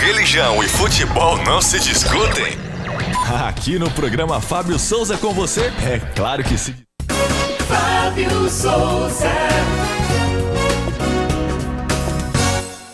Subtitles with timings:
[0.00, 2.56] Religião e futebol não se discutem?
[3.48, 6.72] Aqui no programa Fábio Souza com você, é claro que se.
[7.66, 9.28] Fábio Souza.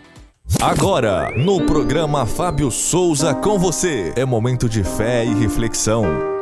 [0.60, 6.33] Agora, no programa Fábio Souza com você, é momento de fé e reflexão.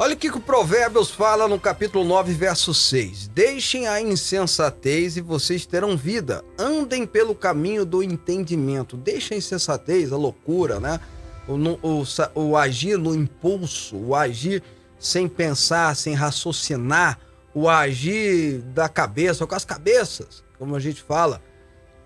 [0.00, 3.26] Olha o que o Provérbios fala no capítulo 9, verso 6.
[3.34, 6.44] Deixem a insensatez e vocês terão vida.
[6.56, 8.96] Andem pelo caminho do entendimento.
[8.96, 11.00] Deixem a insensatez, a loucura, né?
[11.48, 12.04] O, o,
[12.40, 14.62] o, agir no impulso, o agir
[15.00, 17.18] sem pensar, sem raciocinar,
[17.52, 21.42] o agir da cabeça, com as cabeças, como a gente fala.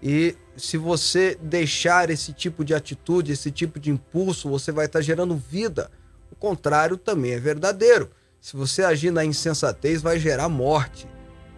[0.03, 5.03] E se você deixar esse tipo de atitude, esse tipo de impulso, você vai estar
[5.03, 5.91] gerando vida
[6.43, 8.11] contrário também é verdadeiro.
[8.41, 11.07] Se você agir na insensatez, vai gerar morte.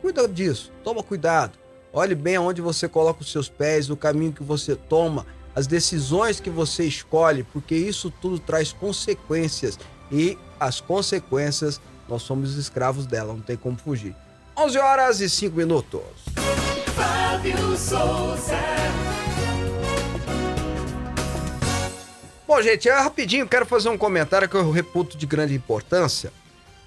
[0.02, 1.58] Cuida disso, toma cuidado.
[1.90, 5.24] Olhe bem aonde você coloca os seus pés, o caminho que você toma,
[5.56, 9.78] as decisões que você escolhe, porque isso tudo traz consequências.
[10.12, 14.14] E as consequências, nós somos escravos dela, não tem como fugir.
[14.54, 16.02] 11 horas e 5 minutos.
[16.94, 19.13] Fábio Souza.
[22.46, 26.30] Bom, gente, é rapidinho, quero fazer um comentário que eu reputo de grande importância.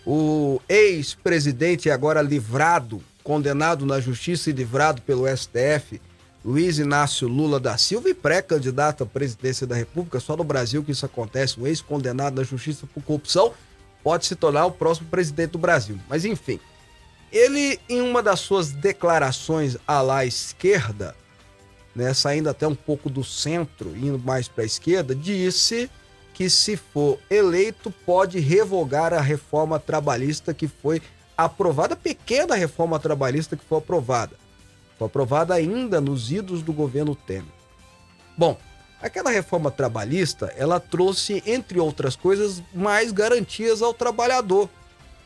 [0.06, 6.00] O ex-presidente, agora livrado, condenado na justiça e livrado pelo STF,
[6.45, 10.91] Luiz Inácio Lula da Silva e pré-candidato à presidência da República, só no Brasil que
[10.91, 13.51] isso acontece, um ex-condenado na justiça por corrupção
[14.03, 16.00] pode se tornar o próximo presidente do Brasil.
[16.07, 16.59] Mas enfim,
[17.31, 21.16] ele, em uma das suas declarações à la esquerda,
[21.97, 25.89] né, saindo até um pouco do centro, indo mais para a esquerda, disse
[26.31, 31.01] que se for eleito pode revogar a reforma trabalhista que foi
[31.35, 34.35] aprovada, pequena reforma trabalhista que foi aprovada.
[34.99, 37.45] Foi aprovada ainda nos idos do governo Temer.
[38.37, 38.55] Bom,
[39.01, 44.69] aquela reforma trabalhista, ela trouxe, entre outras coisas, mais garantias ao trabalhador.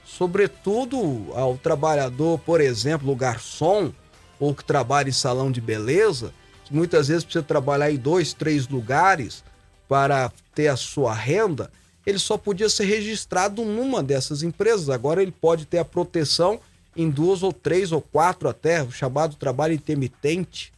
[0.06, 3.92] Sobretudo ao trabalhador, por exemplo, o garçom,
[4.40, 6.34] ou que trabalha em salão de beleza,
[6.72, 9.44] muitas vezes precisa trabalhar em dois, três lugares
[9.88, 11.70] para ter a sua renda,
[12.06, 14.90] ele só podia ser registrado numa dessas empresas.
[14.90, 16.60] Agora ele pode ter a proteção
[16.96, 20.74] em duas ou três ou quatro até, o chamado trabalho intermitente.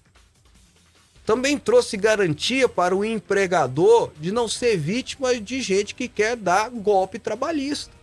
[1.26, 6.70] Também trouxe garantia para o empregador de não ser vítima de gente que quer dar
[6.70, 7.94] golpe trabalhista.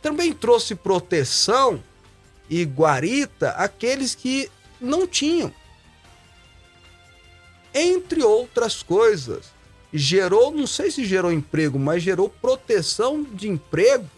[0.00, 1.82] Também trouxe proteção
[2.48, 4.50] e guarita àqueles que
[4.80, 5.52] não tinham
[7.74, 9.46] entre outras coisas.
[9.92, 14.08] Gerou, não sei se gerou emprego, mas gerou proteção de empregos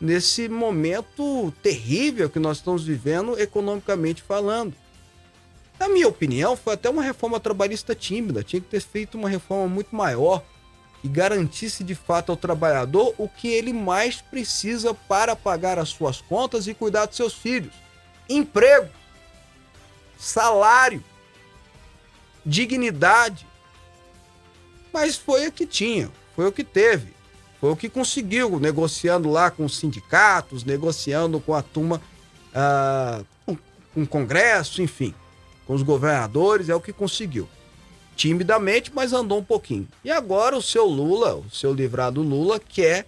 [0.00, 4.74] nesse momento terrível que nós estamos vivendo economicamente falando.
[5.78, 9.68] Na minha opinião, foi até uma reforma trabalhista tímida, tinha que ter feito uma reforma
[9.68, 10.42] muito maior
[11.04, 16.20] e garantisse de fato ao trabalhador o que ele mais precisa para pagar as suas
[16.20, 17.74] contas e cuidar dos seus filhos.
[18.28, 18.88] emprego,
[20.18, 21.02] salário,
[22.44, 23.46] dignidade.
[24.92, 27.14] Mas foi o que tinha, foi o que teve,
[27.60, 32.00] foi o que conseguiu, negociando lá com os sindicatos, negociando com a turma,
[32.54, 33.56] ah, com,
[33.94, 35.14] com o Congresso, enfim,
[35.66, 37.48] com os governadores, é o que conseguiu.
[38.14, 39.88] Timidamente, mas andou um pouquinho.
[40.04, 43.06] E agora o seu Lula, o seu livrado Lula, quer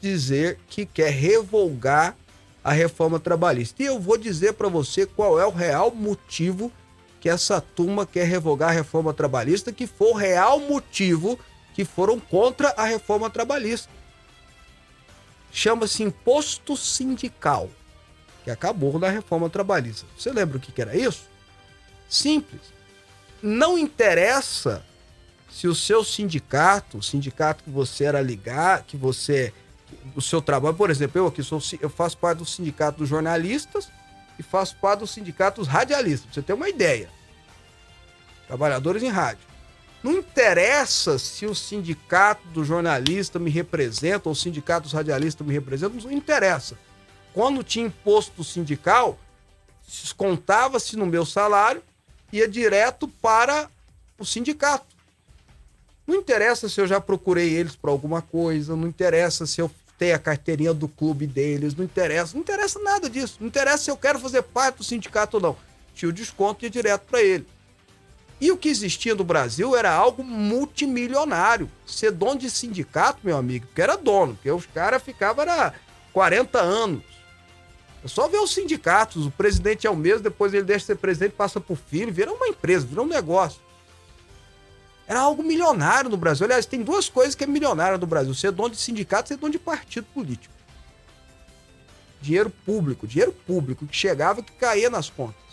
[0.00, 2.16] dizer que quer revogar
[2.64, 3.82] a reforma trabalhista.
[3.82, 6.72] E eu vou dizer para você qual é o real motivo
[7.20, 11.38] que essa turma quer revogar a reforma trabalhista, que foi o real motivo
[11.74, 13.88] que foram contra a reforma trabalhista.
[15.52, 17.70] Chama-se imposto sindical,
[18.44, 20.06] que acabou na reforma trabalhista.
[20.16, 21.28] Você lembra o que era isso?
[22.08, 22.60] Simples.
[23.42, 24.84] Não interessa
[25.50, 29.52] se o seu sindicato, o sindicato que você era ligado, que você
[30.14, 33.88] o seu trabalho, por exemplo, eu aqui sou eu faço parte do sindicato dos jornalistas
[34.38, 37.08] e faço parte dos radialistas, pra você ter uma ideia.
[38.46, 39.46] Trabalhadores em rádio.
[40.02, 45.52] Não interessa se o sindicato do jornalista me representa ou o sindicato dos radialistas me
[45.52, 46.78] representa, não interessa.
[47.34, 49.18] Quando tinha imposto sindical,
[49.86, 51.82] descontava-se no meu salário,
[52.32, 53.68] ia direto para
[54.18, 54.86] o sindicato.
[56.06, 60.14] Não interessa se eu já procurei eles para alguma coisa, não interessa se eu tenho
[60.14, 63.38] a carteirinha do clube deles, não interessa, não interessa nada disso.
[63.40, 65.56] Não interessa se eu quero fazer parte do sindicato ou não.
[65.92, 67.46] Tinha o desconto ia direto para ele.
[68.40, 71.68] E o que existia no Brasil era algo multimilionário.
[71.84, 75.74] Ser dono de sindicato, meu amigo, porque era dono, porque os caras ficavam era
[76.12, 77.02] 40 anos.
[78.04, 80.96] É só ver os sindicatos, o presidente é o mesmo, depois ele deixa de ser
[80.96, 83.60] presidente, passa por filho, vira uma empresa, vira um negócio.
[85.08, 86.44] Era algo milionário no Brasil.
[86.44, 89.36] Aliás, tem duas coisas que é milionário no Brasil: ser dono de sindicato e ser
[89.38, 90.54] dono de partido político.
[92.20, 95.48] Dinheiro público, dinheiro público que chegava que caía nas contas.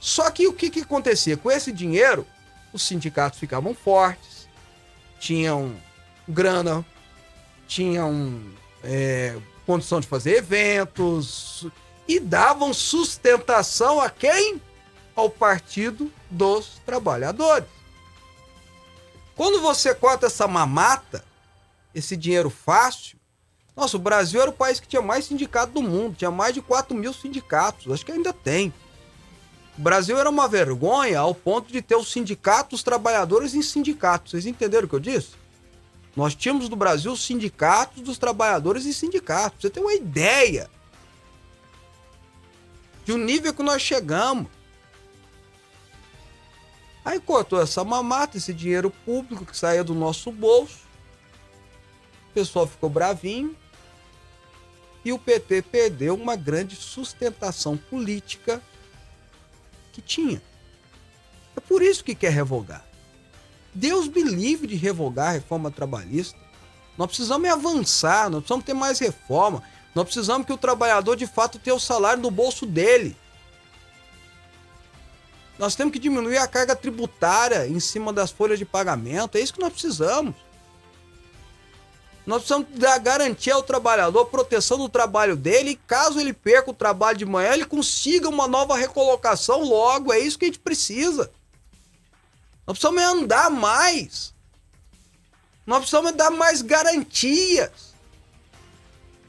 [0.00, 1.36] Só que o que, que acontecia?
[1.36, 2.26] Com esse dinheiro,
[2.72, 4.48] os sindicatos ficavam fortes,
[5.18, 5.74] tinham
[6.26, 6.84] grana,
[7.66, 8.40] tinham
[8.82, 9.36] é,
[9.66, 11.66] condição de fazer eventos
[12.08, 14.62] e davam sustentação a quem?
[15.14, 17.75] Ao Partido dos Trabalhadores.
[19.36, 21.22] Quando você corta essa mamata,
[21.94, 23.18] esse dinheiro fácil,
[23.76, 26.62] nossa, o Brasil era o país que tinha mais sindicato do mundo, tinha mais de
[26.62, 28.72] 4 mil sindicatos, acho que ainda tem.
[29.78, 34.30] O Brasil era uma vergonha ao ponto de ter os sindicatos, os trabalhadores em sindicatos.
[34.30, 35.32] Vocês entenderam o que eu disse?
[36.16, 39.60] Nós tínhamos no Brasil os sindicatos dos trabalhadores em sindicatos.
[39.60, 40.70] Você tem uma ideia
[43.04, 44.55] de um nível que nós chegamos.
[47.06, 50.80] Aí cortou essa mamata, esse dinheiro público que saía do nosso bolso.
[52.30, 53.56] O pessoal ficou bravinho.
[55.04, 58.60] E o PT perdeu uma grande sustentação política
[59.92, 60.42] que tinha.
[61.56, 62.84] É por isso que quer revogar.
[63.72, 66.36] Deus me livre de revogar a reforma trabalhista.
[66.98, 69.62] Nós precisamos avançar, nós precisamos ter mais reforma.
[69.94, 73.16] Nós precisamos que o trabalhador de fato tenha o salário no bolso dele.
[75.58, 79.36] Nós temos que diminuir a carga tributária em cima das folhas de pagamento.
[79.36, 80.34] É isso que nós precisamos.
[82.26, 86.74] Nós precisamos dar garantia ao trabalhador, proteção do trabalho dele, e caso ele perca o
[86.74, 90.12] trabalho de manhã, ele consiga uma nova recolocação logo.
[90.12, 91.30] É isso que a gente precisa.
[92.66, 94.34] Nós precisamos andar mais.
[95.64, 97.94] Nós precisamos dar mais garantias.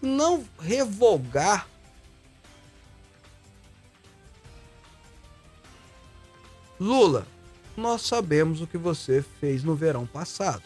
[0.01, 1.67] Não revogar
[6.79, 7.25] Lula,
[7.75, 10.63] nós sabemos o que você fez no verão passado.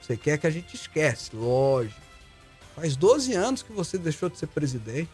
[0.00, 2.00] Você quer que a gente esquece, lógico.
[2.76, 5.10] Faz 12 anos que você deixou de ser presidente.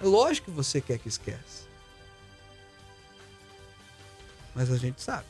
[0.00, 1.66] É lógico que você quer que esquece.
[4.54, 5.26] Mas a gente sabe.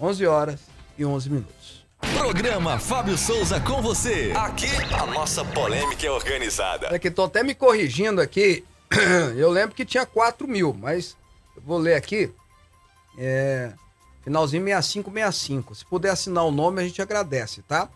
[0.00, 0.60] 11 horas
[0.98, 1.86] e 11 minutos.
[2.16, 4.32] Programa Fábio Souza com você.
[4.36, 6.88] Aqui a nossa polêmica é organizada.
[6.90, 8.64] É que tô até me corrigindo aqui.
[9.36, 11.16] Eu lembro que tinha 4 mil, mas
[11.56, 12.32] eu vou ler aqui.
[13.16, 13.72] É,
[14.22, 15.74] finalzinho 6565.
[15.74, 17.88] Se puder assinar o nome, a gente agradece, tá?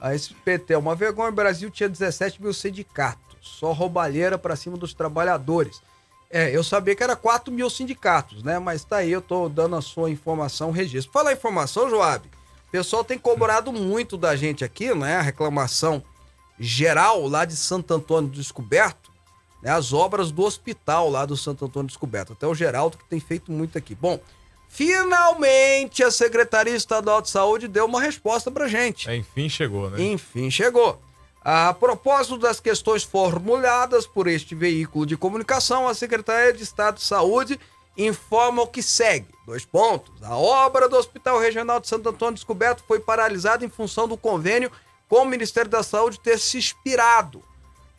[0.00, 1.30] A SPT é uma vergonha.
[1.30, 3.36] O Brasil tinha 17 mil sindicatos.
[3.40, 5.80] Só roubalheira para cima dos trabalhadores.
[6.30, 8.58] É, eu sabia que era 4 mil sindicatos, né?
[8.58, 11.12] Mas tá aí, eu tô dando a sua informação, registro.
[11.12, 12.26] Fala a informação, Joab.
[12.26, 15.16] O pessoal tem cobrado muito da gente aqui, né?
[15.16, 16.02] A reclamação
[16.58, 19.11] geral lá de Santo Antônio do Descoberto,
[19.62, 19.70] né?
[19.70, 22.32] As obras do hospital lá do Santo Antônio Descoberto.
[22.32, 23.94] Até o Geraldo que tem feito muito aqui.
[23.94, 24.18] Bom,
[24.68, 29.08] finalmente a Secretaria Estadual de Saúde deu uma resposta pra gente.
[29.08, 30.02] É, enfim chegou, né?
[30.02, 31.00] Enfim, chegou.
[31.44, 37.02] A propósito das questões formuladas por este veículo de comunicação, a Secretaria de Estado de
[37.02, 37.58] Saúde
[37.96, 39.26] informa o que segue.
[39.44, 40.12] Dois pontos.
[40.22, 44.70] A obra do Hospital Regional de Santo Antônio Descoberto foi paralisada em função do convênio
[45.08, 47.42] com o Ministério da Saúde ter se expirado.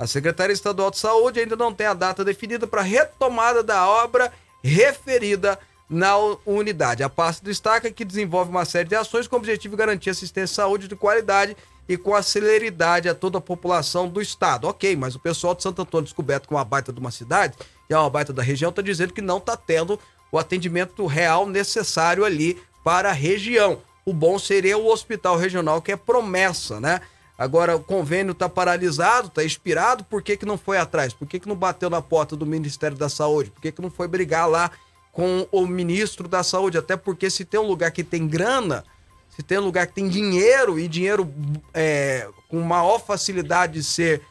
[0.03, 4.33] A Secretaria Estadual de Saúde ainda não tem a data definida para retomada da obra
[4.61, 5.57] referida
[5.89, 6.13] na
[6.45, 7.03] unidade.
[7.03, 10.61] A pasta destaca que desenvolve uma série de ações com o objetivo de garantir assistência
[10.61, 11.55] à saúde de qualidade
[11.87, 14.67] e com a celeridade a toda a população do estado.
[14.67, 17.55] Ok, mas o pessoal de Santo Antônio descoberto com uma baita de uma cidade
[17.89, 19.97] e é uma baita da região está dizendo que não está tendo
[20.29, 23.81] o atendimento real necessário ali para a região.
[24.05, 26.99] O bom seria o hospital regional, que é promessa, né?
[27.43, 31.13] Agora, o convênio está paralisado, está expirado, por que, que não foi atrás?
[31.13, 33.51] Por que, que não bateu na porta do Ministério da Saúde?
[33.51, 34.71] Por que, que não foi brigar lá
[35.11, 36.77] com o ministro da Saúde?
[36.77, 38.85] Até porque se tem um lugar que tem grana,
[39.27, 41.29] se tem um lugar que tem dinheiro e dinheiro
[41.73, 44.21] é, com maior facilidade de ser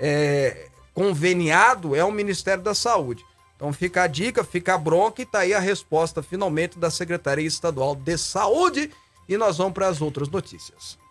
[0.00, 3.22] é, conveniado, é o Ministério da Saúde.
[3.54, 7.46] Então fica a dica, fica a bronca e tá aí a resposta finalmente da Secretaria
[7.46, 8.90] Estadual de Saúde.
[9.28, 11.01] E nós vamos para as outras notícias.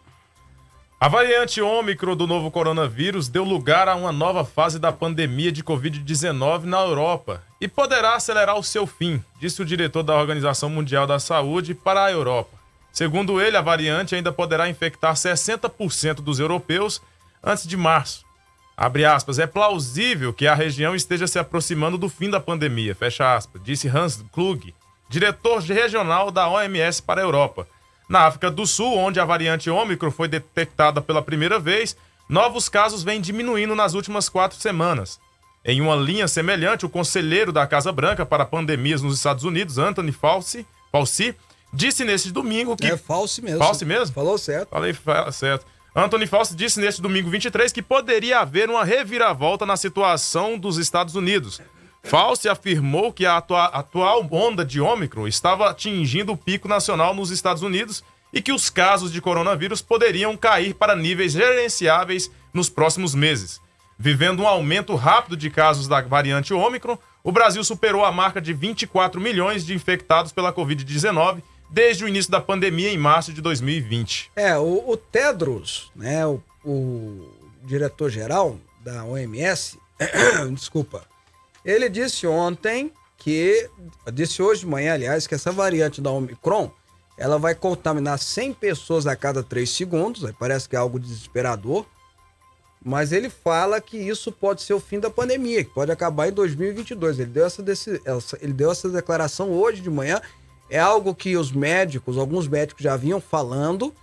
[1.01, 5.63] A variante Ômicron do novo coronavírus deu lugar a uma nova fase da pandemia de
[5.63, 11.07] Covid-19 na Europa e poderá acelerar o seu fim, disse o diretor da Organização Mundial
[11.07, 12.55] da Saúde para a Europa.
[12.91, 17.01] Segundo ele, a variante ainda poderá infectar 60% dos europeus
[17.43, 18.23] antes de março.
[18.77, 23.59] Aspas, é plausível que a região esteja se aproximando do fim da pandemia, fecha aspas,
[23.63, 24.71] disse Hans Klug,
[25.09, 27.67] diretor regional da OMS para a Europa.
[28.11, 31.95] Na África do Sul, onde a variante Ômicron foi detectada pela primeira vez,
[32.27, 35.17] novos casos vêm diminuindo nas últimas quatro semanas.
[35.63, 40.11] Em uma linha semelhante, o conselheiro da Casa Branca para pandemias nos Estados Unidos, Anthony
[40.11, 41.33] Fauci, Fauci
[41.73, 42.87] disse neste domingo que.
[42.87, 43.59] É Fauci mesmo.
[43.59, 44.13] Fauci mesmo?
[44.13, 44.67] Falou certo.
[44.71, 44.93] Falei
[45.31, 45.65] certo.
[45.95, 51.15] Anthony Fauci disse neste domingo 23 que poderia haver uma reviravolta na situação dos Estados
[51.15, 51.61] Unidos.
[52.03, 57.29] Fauci afirmou que a atua atual onda de Ômicron estava atingindo o pico nacional nos
[57.29, 58.03] Estados Unidos
[58.33, 63.61] e que os casos de coronavírus poderiam cair para níveis gerenciáveis nos próximos meses.
[63.97, 68.51] Vivendo um aumento rápido de casos da variante Ômicron, o Brasil superou a marca de
[68.51, 74.31] 24 milhões de infectados pela Covid-19 desde o início da pandemia em março de 2020.
[74.35, 77.31] É, o, o Tedros, né, o, o
[77.63, 79.77] diretor-geral da OMS,
[80.51, 81.03] desculpa,
[81.63, 83.69] ele disse ontem que,
[84.13, 86.71] disse hoje de manhã, aliás, que essa variante da Omicron,
[87.17, 91.85] ela vai contaminar 100 pessoas a cada 3 segundos, parece que é algo desesperador,
[92.83, 96.31] mas ele fala que isso pode ser o fim da pandemia, que pode acabar em
[96.31, 97.19] 2022.
[97.19, 97.63] Ele deu essa,
[98.41, 100.19] ele deu essa declaração hoje de manhã.
[100.67, 103.93] É algo que os médicos, alguns médicos já vinham falando,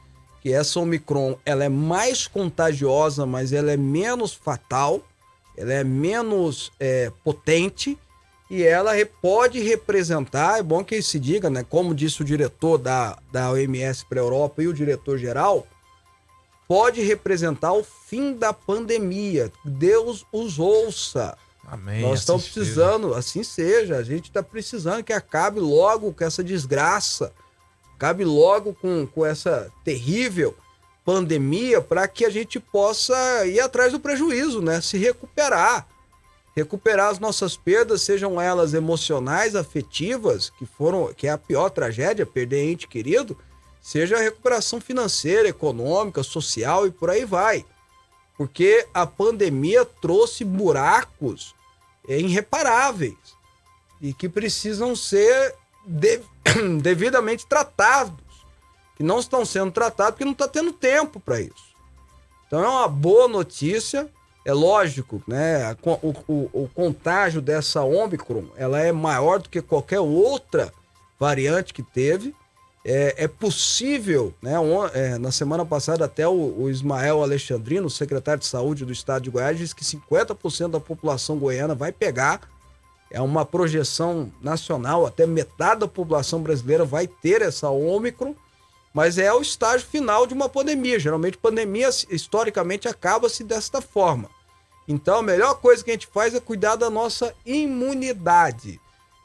[0.40, 5.02] que essa Omicron ela é mais contagiosa, mas ela é menos fatal
[5.58, 7.98] ela é menos é, potente
[8.48, 11.66] e ela pode representar, é bom que se diga, né?
[11.68, 15.66] Como disse o diretor da, da OMS para a Europa e o diretor-geral,
[16.66, 19.52] pode representar o fim da pandemia.
[19.64, 21.36] Deus os ouça.
[21.66, 22.00] Amém.
[22.00, 23.18] Nós estamos assim precisando, seja.
[23.18, 23.96] assim seja.
[23.96, 27.32] A gente está precisando que acabe logo com essa desgraça,
[27.96, 30.54] acabe logo com, com essa terrível
[31.08, 34.78] pandemia para que a gente possa ir atrás do prejuízo, né?
[34.82, 35.88] Se recuperar.
[36.54, 42.26] Recuperar as nossas perdas, sejam elas emocionais, afetivas, que foram, que é a pior tragédia,
[42.26, 43.38] perder ente querido,
[43.80, 47.64] seja a recuperação financeira, econômica, social e por aí vai.
[48.36, 51.54] Porque a pandemia trouxe buracos
[52.06, 53.16] irreparáveis
[53.98, 55.54] e que precisam ser
[56.82, 58.27] devidamente tratados
[58.98, 61.68] que não estão sendo tratados porque não está tendo tempo para isso.
[62.48, 64.08] Então é uma boa notícia.
[64.44, 65.76] É lógico, né?
[65.82, 70.72] O, o, o, contágio dessa Omicron ela é maior do que qualquer outra
[71.18, 72.34] variante que teve.
[72.84, 74.54] É, é possível, né?
[74.94, 79.30] É, na semana passada, até o, o, Ismael Alexandrino, secretário de saúde do estado de
[79.30, 82.40] Goiás, disse que 50% da população goiana vai pegar.
[83.10, 88.34] É uma projeção nacional, até metade da população brasileira vai ter essa Omicron
[88.98, 90.98] mas é o estágio final de uma pandemia.
[90.98, 94.28] Geralmente, pandemia, historicamente, acaba-se desta forma.
[94.88, 98.80] Então, a melhor coisa que a gente faz é cuidar da nossa imunidade,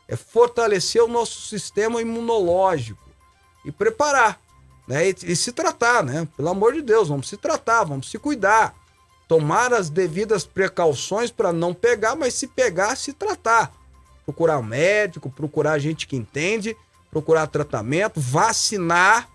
[0.08, 3.01] é fortalecer o nosso sistema imunológico
[3.65, 4.39] e preparar,
[4.88, 5.10] né?
[5.10, 6.27] E, e se tratar, né?
[6.38, 8.75] Pelo amor de Deus, vamos se tratar, vamos se cuidar,
[9.27, 13.72] tomar as devidas precauções para não pegar, mas se pegar, se tratar.
[14.24, 16.77] Procurar um médico, procurar gente que entende,
[17.10, 19.33] procurar tratamento, vacinar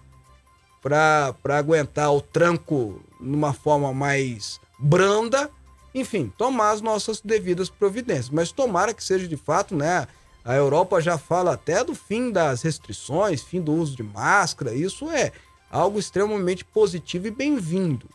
[0.89, 5.51] para aguentar o tranco numa forma mais branda,
[5.95, 8.31] enfim, tomar as nossas devidas providências.
[8.31, 10.07] Mas tomara que seja de fato, né?
[10.45, 14.73] A Europa já fala até do fim das restrições, fim do uso de máscara.
[14.73, 15.33] Isso é
[15.71, 18.09] algo extremamente positivo e bem-vindo.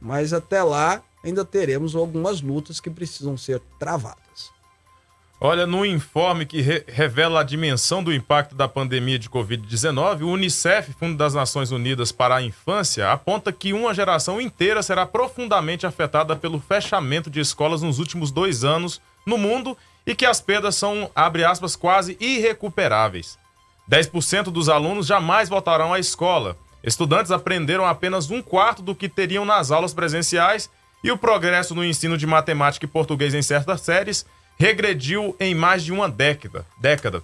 [0.00, 4.29] Mas até lá ainda teremos algumas lutas que precisam ser travadas.
[5.42, 10.28] Olha, no informe que re revela a dimensão do impacto da pandemia de Covid-19, o
[10.28, 15.86] Unicef, Fundo das Nações Unidas para a Infância, aponta que uma geração inteira será profundamente
[15.86, 19.74] afetada pelo fechamento de escolas nos últimos dois anos no mundo
[20.06, 23.38] e que as perdas são, abre aspas, quase irrecuperáveis.
[23.90, 26.54] 10% dos alunos jamais voltarão à escola.
[26.84, 30.68] Estudantes aprenderam apenas um quarto do que teriam nas aulas presenciais
[31.02, 34.26] e o progresso no ensino de matemática e português em certas séries
[34.60, 36.66] regrediu em mais de uma década.
[36.78, 37.22] década.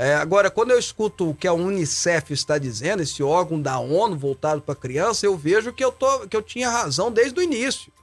[0.01, 4.17] É, agora, quando eu escuto o que a Unicef está dizendo, esse órgão da ONU
[4.17, 7.93] voltado para criança, eu vejo que eu, tô, que eu tinha razão desde o início.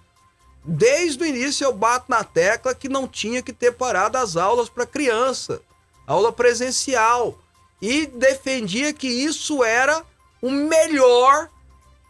[0.64, 4.68] Desde o início eu bato na tecla que não tinha que ter parado as aulas
[4.68, 5.60] para criança,
[6.06, 7.36] aula presencial.
[7.82, 10.04] E defendia que isso era
[10.40, 11.50] o melhor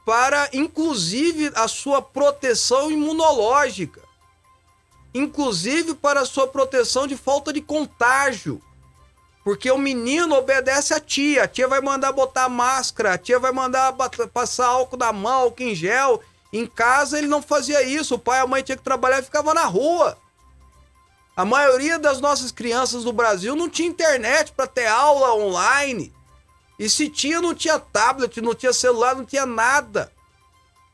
[0.05, 4.03] para, inclusive, a sua proteção imunológica.
[5.15, 8.61] Inclusive para a sua proteção de falta de contágio.
[9.49, 11.45] Porque o menino obedece a tia.
[11.45, 13.95] A tia vai mandar botar máscara, a tia vai mandar
[14.31, 16.21] passar álcool na mão, álcool em gel.
[16.53, 18.17] Em casa ele não fazia isso.
[18.17, 20.19] O pai e a mãe tinha que trabalhar e ficava na rua.
[21.35, 26.13] A maioria das nossas crianças no Brasil não tinha internet para ter aula online.
[26.79, 30.13] E se tinha, não tinha tablet, não tinha celular, não tinha nada.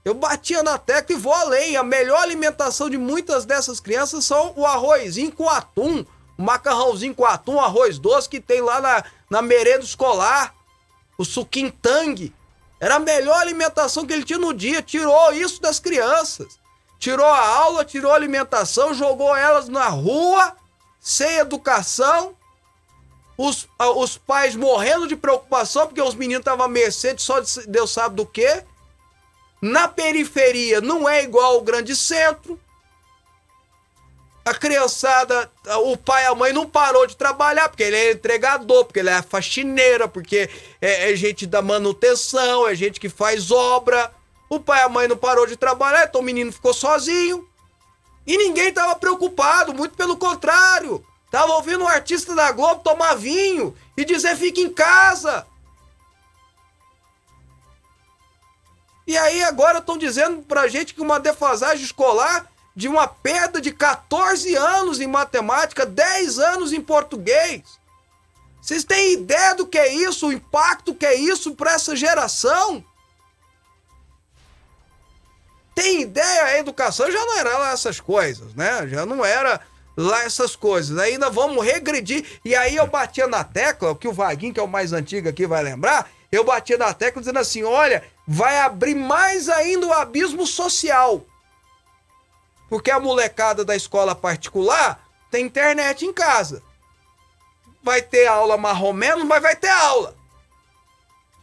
[0.05, 1.77] Eu batia na tecla e vou além.
[1.77, 7.25] A melhor alimentação de muitas dessas crianças são o arrozinho com atum, o macarrãozinho com
[7.25, 10.55] atum, arroz doce que tem lá na, na merenda escolar,
[11.17, 12.35] o suquinho tangue.
[12.81, 14.83] Era a melhor alimentação que ele tinha no dia.
[14.83, 16.59] Tirou isso das crianças.
[16.99, 20.57] Tirou a aula, tirou a alimentação, jogou elas na rua,
[21.01, 22.37] sem educação.
[23.37, 27.91] Os, os pais morrendo de preocupação, porque os meninos estavam a mercê de só Deus
[27.91, 28.65] sabe do que.
[29.61, 32.61] Na periferia não é igual ao grande centro
[34.45, 35.51] a criançada,
[35.85, 39.09] o pai e a mãe não parou de trabalhar, porque ele é entregador, porque ele
[39.09, 40.51] é faxineira, porque
[40.83, 44.13] é, é, gente da manutenção, é gente que faz obra.
[44.51, 47.49] O pai e a mãe não parou de trabalhar, então o menino ficou sozinho.
[48.27, 51.05] E ninguém tava preocupado, muito pelo contrário.
[51.31, 55.47] Tava ouvindo um artista da Globo tomar vinho e dizer fica em casa.
[59.07, 63.71] E aí agora estão dizendo pra gente que uma defasagem escolar de uma perda de
[63.71, 67.63] 14 anos em matemática, 10 anos em português.
[68.61, 72.85] Vocês têm ideia do que é isso, o impacto que é isso para essa geração?
[75.75, 76.45] Tem ideia?
[76.45, 78.89] A educação já não era lá essas coisas, né?
[78.89, 79.61] Já não era
[79.97, 80.97] lá essas coisas.
[80.99, 82.25] Ainda vamos regredir.
[82.45, 85.47] E aí eu batia na tecla, que o Vaguinho, que é o mais antigo aqui,
[85.47, 86.09] vai lembrar.
[86.31, 91.25] Eu batia na tecla dizendo assim: olha, vai abrir mais ainda o abismo social.
[92.69, 95.01] Porque a molecada da escola particular
[95.31, 96.63] tem internet em casa.
[97.83, 100.17] Vai ter aula marrom menos, mas vai ter aula.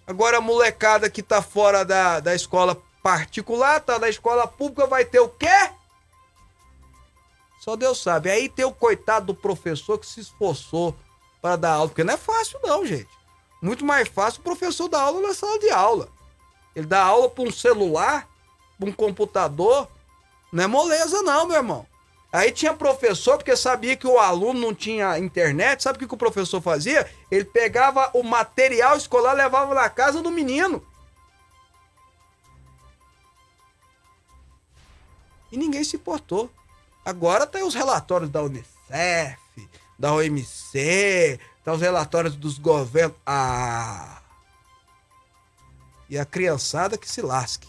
[0.07, 5.05] Agora a molecada que tá fora da, da escola particular, tá na escola pública, vai
[5.05, 5.71] ter o quê?
[7.59, 8.29] Só Deus sabe.
[8.29, 10.95] Aí tem o coitado do professor que se esforçou
[11.41, 13.09] para dar aula, porque não é fácil não, gente.
[13.61, 16.09] Muito mais fácil o professor dar aula na sala de aula.
[16.75, 18.27] Ele dá aula para um celular,
[18.79, 19.87] pra um computador.
[20.51, 21.87] Não é moleza, não, meu irmão.
[22.31, 26.17] Aí tinha professor, porque sabia que o aluno não tinha internet, sabe o que, o
[26.17, 27.09] professor fazia?
[27.29, 30.85] Ele pegava o material escolar levava na casa do menino.
[35.51, 36.49] E ninguém se importou.
[37.03, 39.37] Agora tem os relatórios da Unicef,
[39.99, 43.17] da OMC, tá os relatórios dos governos.
[43.25, 44.21] Ah!
[46.09, 47.67] E a criançada que se lasque.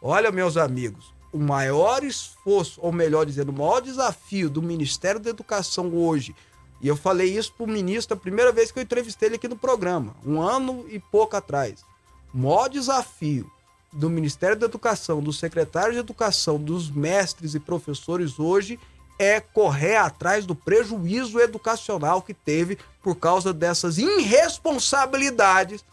[0.00, 5.30] Olha, meus amigos, o maior esforço, ou melhor dizendo, o maior desafio do Ministério da
[5.30, 6.34] Educação hoje,
[6.80, 9.56] e eu falei isso pro ministro a primeira vez que eu entrevistei ele aqui no
[9.56, 11.84] programa, um ano e pouco atrás.
[12.32, 13.50] O maior desafio
[13.92, 18.78] do Ministério da Educação, dos secretários de Educação, dos mestres e professores hoje
[19.18, 25.84] é correr atrás do prejuízo educacional que teve por causa dessas irresponsabilidades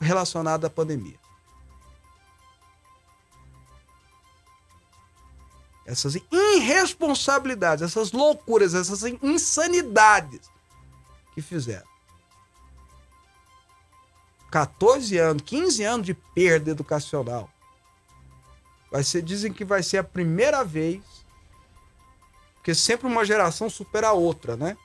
[0.00, 1.14] relacionadas à pandemia.
[5.86, 10.50] Essas irresponsabilidades, essas loucuras, essas insanidades
[11.32, 11.86] que fizeram.
[14.50, 17.48] 14 anos, 15 anos de perda educacional.
[18.90, 21.02] Vai ser, dizem que vai ser a primeira vez,
[22.56, 24.76] porque sempre uma geração supera a outra, né?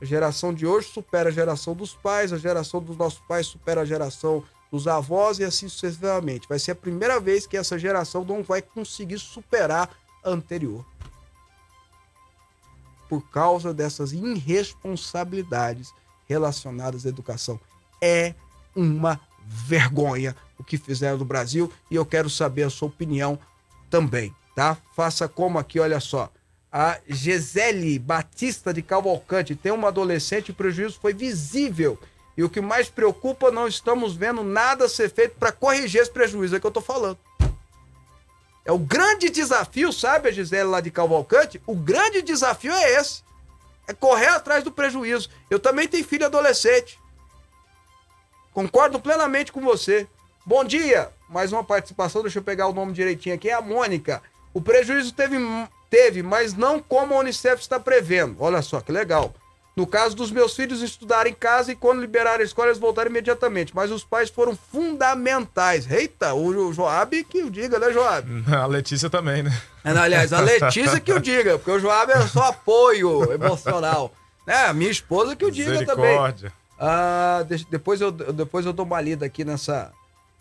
[0.00, 3.80] A geração de hoje supera a geração dos pais, a geração dos nossos pais supera
[3.80, 6.48] a geração dos avós e assim sucessivamente.
[6.48, 9.90] Vai ser a primeira vez que essa geração não vai conseguir superar
[10.24, 10.84] a anterior.
[13.08, 15.92] Por causa dessas irresponsabilidades
[16.28, 17.58] relacionadas à educação.
[18.00, 18.34] É
[18.76, 23.38] uma vergonha o que fizeram no Brasil e eu quero saber a sua opinião
[23.88, 24.76] também, tá?
[24.94, 26.30] Faça como aqui, olha só.
[26.70, 31.98] A Gisele Batista de Cavalcante tem uma adolescente, o prejuízo foi visível.
[32.38, 36.54] E o que mais preocupa, não estamos vendo nada ser feito para corrigir esse prejuízo,
[36.54, 37.18] é que eu tô falando.
[38.64, 41.60] É o grande desafio, sabe, a Gisele lá de Cavalcante?
[41.66, 43.24] O grande desafio é esse.
[43.88, 45.28] É correr atrás do prejuízo.
[45.50, 46.96] Eu também tenho filho adolescente.
[48.54, 50.06] Concordo plenamente com você.
[50.46, 51.10] Bom dia!
[51.28, 53.50] Mais uma participação, deixa eu pegar o nome direitinho aqui.
[53.50, 54.22] É a Mônica.
[54.54, 55.38] O prejuízo teve,
[55.90, 58.36] teve, mas não como a Unicef está prevendo.
[58.38, 59.34] Olha só que legal.
[59.78, 63.12] No caso dos meus filhos estudarem em casa e quando liberar a escola eles voltarem
[63.12, 63.72] imediatamente.
[63.76, 65.88] Mas os pais foram fundamentais.
[65.88, 68.28] Eita, o Joab que o diga, né, Joab?
[68.52, 69.56] A Letícia também, né?
[69.84, 74.12] É, aliás, a Letícia que o diga, porque o Joab é só apoio emocional.
[74.44, 76.18] É, a minha esposa que o diga também.
[76.76, 79.92] Ah, depois, eu, depois eu dou uma lida aqui nessa,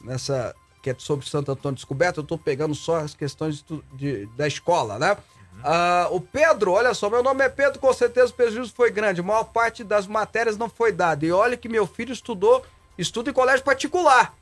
[0.01, 2.21] nessa que é sobre Santo Antônio Descoberto.
[2.21, 5.15] Eu tô pegando só as questões de, de, da escola, né?
[5.63, 9.21] Ah, o Pedro, olha só, meu nome é Pedro, com certeza o prejuízo foi grande.
[9.21, 11.25] A maior parte das matérias não foi dada.
[11.25, 12.63] E olha que meu filho estudou,
[12.97, 14.35] estuda em colégio particular.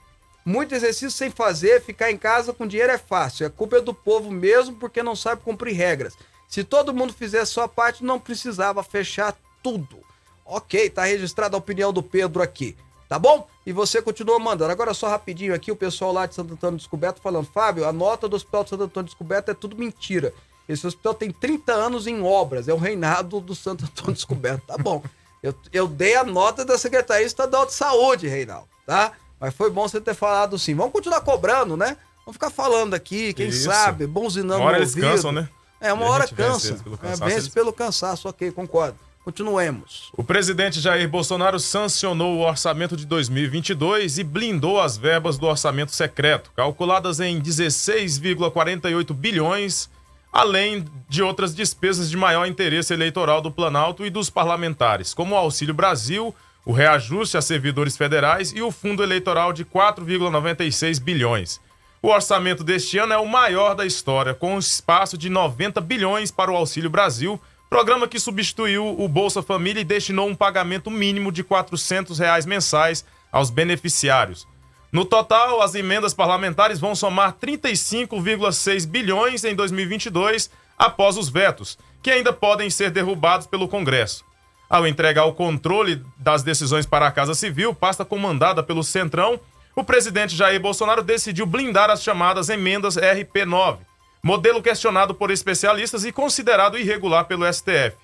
[0.46, 3.48] Muito exercício sem fazer, ficar em casa com dinheiro é fácil.
[3.48, 6.16] A culpa é do povo mesmo porque não sabe cumprir regras.
[6.48, 10.04] Se todo mundo fizesse sua parte, não precisava fechar tudo.
[10.46, 12.78] Ok, tá registrada a opinião do Pedro aqui.
[13.10, 13.48] Tá bom?
[13.66, 14.72] E você continua mandando.
[14.72, 18.28] Agora só rapidinho aqui, o pessoal lá de Santo Antônio Descoberto falando, Fábio, a nota
[18.28, 20.32] do Hospital de Santo Antônio Descoberto é tudo mentira.
[20.68, 24.64] Esse hospital tem 30 anos em obras, é o reinado do Santo Antônio Descoberto.
[24.66, 25.04] Tá bom.
[25.42, 29.12] Eu, eu dei a nota da Secretaria Estadual de Saúde, Reinaldo, tá?
[29.40, 30.74] Mas foi bom você ter falado sim.
[30.74, 31.98] Vamos continuar cobrando, né?
[32.26, 33.66] Vamos ficar falando aqui, quem Isso.
[33.66, 35.48] sabe, bonzinando Uma hora eles cansam, né?
[35.80, 36.72] É, uma hora cansa.
[36.72, 37.48] Vence pelo cansaço, é, vence eles...
[37.50, 38.98] pelo cansaço, ok, concordo.
[39.24, 40.12] Continuemos.
[40.16, 45.92] O presidente Jair Bolsonaro sancionou o orçamento de 2022 e blindou as verbas do orçamento
[45.94, 49.90] secreto, calculadas em 16,48 bilhões,
[50.36, 55.38] além de outras despesas de maior interesse eleitoral do Planalto e dos parlamentares, como o
[55.38, 61.62] Auxílio Brasil, o reajuste a servidores federais e o fundo eleitoral de 4,96 bilhões.
[62.02, 66.32] O orçamento deste ano é o maior da história, com um espaço de 90 bilhões
[66.32, 71.32] para o Auxílio Brasil Programa que substituiu o Bolsa Família e destinou um pagamento mínimo
[71.32, 74.48] de 400 reais mensais aos beneficiários.
[74.96, 82.10] No total, as emendas parlamentares vão somar 35,6 bilhões em 2022 após os vetos, que
[82.10, 84.24] ainda podem ser derrubados pelo Congresso.
[84.70, 89.38] Ao entregar o controle das decisões para a Casa Civil, pasta comandada pelo Centrão,
[89.76, 93.80] o presidente Jair Bolsonaro decidiu blindar as chamadas emendas RP9,
[94.24, 97.98] modelo questionado por especialistas e considerado irregular pelo STF.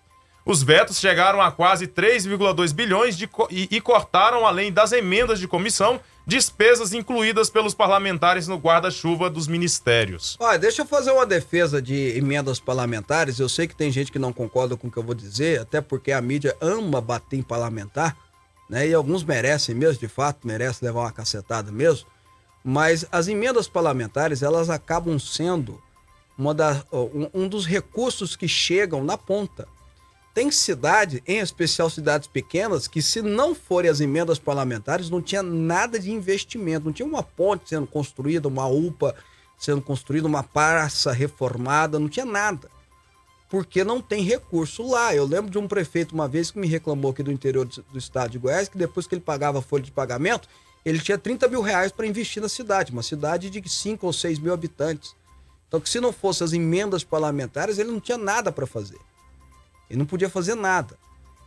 [0.46, 5.48] Os vetos chegaram a quase 3,2 bilhões de, e, e, cortaram, além das emendas de
[5.48, 10.38] comissão, despesas incluídas pelos parlamentares no guarda-chuva dos ministérios.
[10.40, 13.40] Olha, deixa eu fazer uma defesa de emendas parlamentares.
[13.40, 15.82] Eu sei que tem gente que não concorda com o que eu vou dizer, até
[15.82, 18.16] porque a mídia ama bater em parlamentar
[18.72, 18.88] né?
[18.88, 22.08] E alguns merecem mesmo, de fato, merecem levar uma cacetada mesmo.
[22.64, 25.82] Mas as emendas parlamentares, elas acabam sendo
[26.38, 29.68] uma da, um, um dos recursos que chegam na ponta.
[30.34, 35.44] Tem cidade, em especial cidades pequenas, que se não forem as emendas parlamentares, não tinha
[35.44, 39.14] nada de investimento, não tinha uma ponte sendo construída, uma UPA
[39.58, 42.70] sendo construída, uma praça reformada, não tinha nada.
[43.50, 45.14] Porque não tem recurso lá.
[45.14, 48.32] Eu lembro de um prefeito uma vez que me reclamou aqui do interior do estado
[48.32, 50.48] de Goiás, que depois que ele pagava a folha de pagamento,
[50.86, 54.40] ele tinha 30 mil reais para investir na cidade, uma cidade de 5 ou 6
[54.40, 55.14] mil habitantes.
[55.68, 58.98] Então, que se não fossem as emendas parlamentares, ele não tinha nada para fazer.
[59.92, 60.98] Ele não podia fazer nada.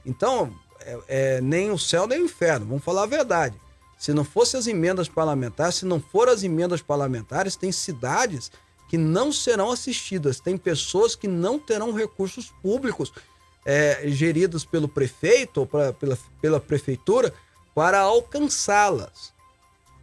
[0.05, 3.59] Então, é, é, nem o céu nem o inferno, vamos falar a verdade.
[3.99, 8.53] Se não fossem as emendas parlamentares, se não forem as emendas parlamentares, tem cidades
[8.87, 13.11] que não serão assistidas, tem pessoas que não terão recursos públicos
[13.65, 17.33] é, geridos pelo prefeito ou pra, pela, pela prefeitura
[17.75, 19.33] para alcançá-las,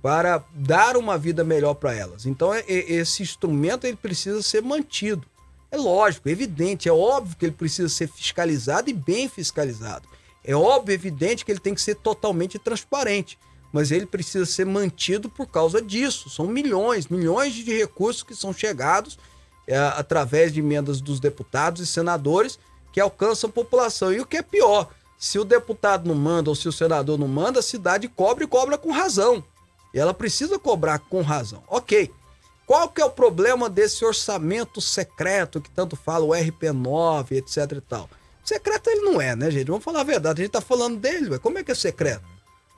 [0.01, 2.25] para dar uma vida melhor para elas.
[2.25, 5.27] Então, é, é, esse instrumento ele precisa ser mantido.
[5.71, 10.07] É lógico, é evidente, é óbvio que ele precisa ser fiscalizado e bem fiscalizado.
[10.43, 13.39] É óbvio, evidente que ele tem que ser totalmente transparente,
[13.71, 16.29] mas ele precisa ser mantido por causa disso.
[16.29, 19.17] São milhões, milhões de recursos que são chegados
[19.65, 22.59] é, através de emendas dos deputados e senadores
[22.91, 24.11] que alcançam a população.
[24.11, 27.29] E o que é pior, se o deputado não manda ou se o senador não
[27.29, 29.41] manda, a cidade cobra e cobra com razão.
[29.93, 31.63] E ela precisa cobrar com razão.
[31.67, 32.11] Ok.
[32.71, 37.81] Qual que é o problema desse orçamento secreto que tanto fala, o RP9, etc e
[37.81, 38.09] tal?
[38.45, 39.67] Secreto ele não é, né, gente?
[39.67, 41.37] Vamos falar a verdade, a gente tá falando dele, ué.
[41.37, 42.23] como é que é secreto?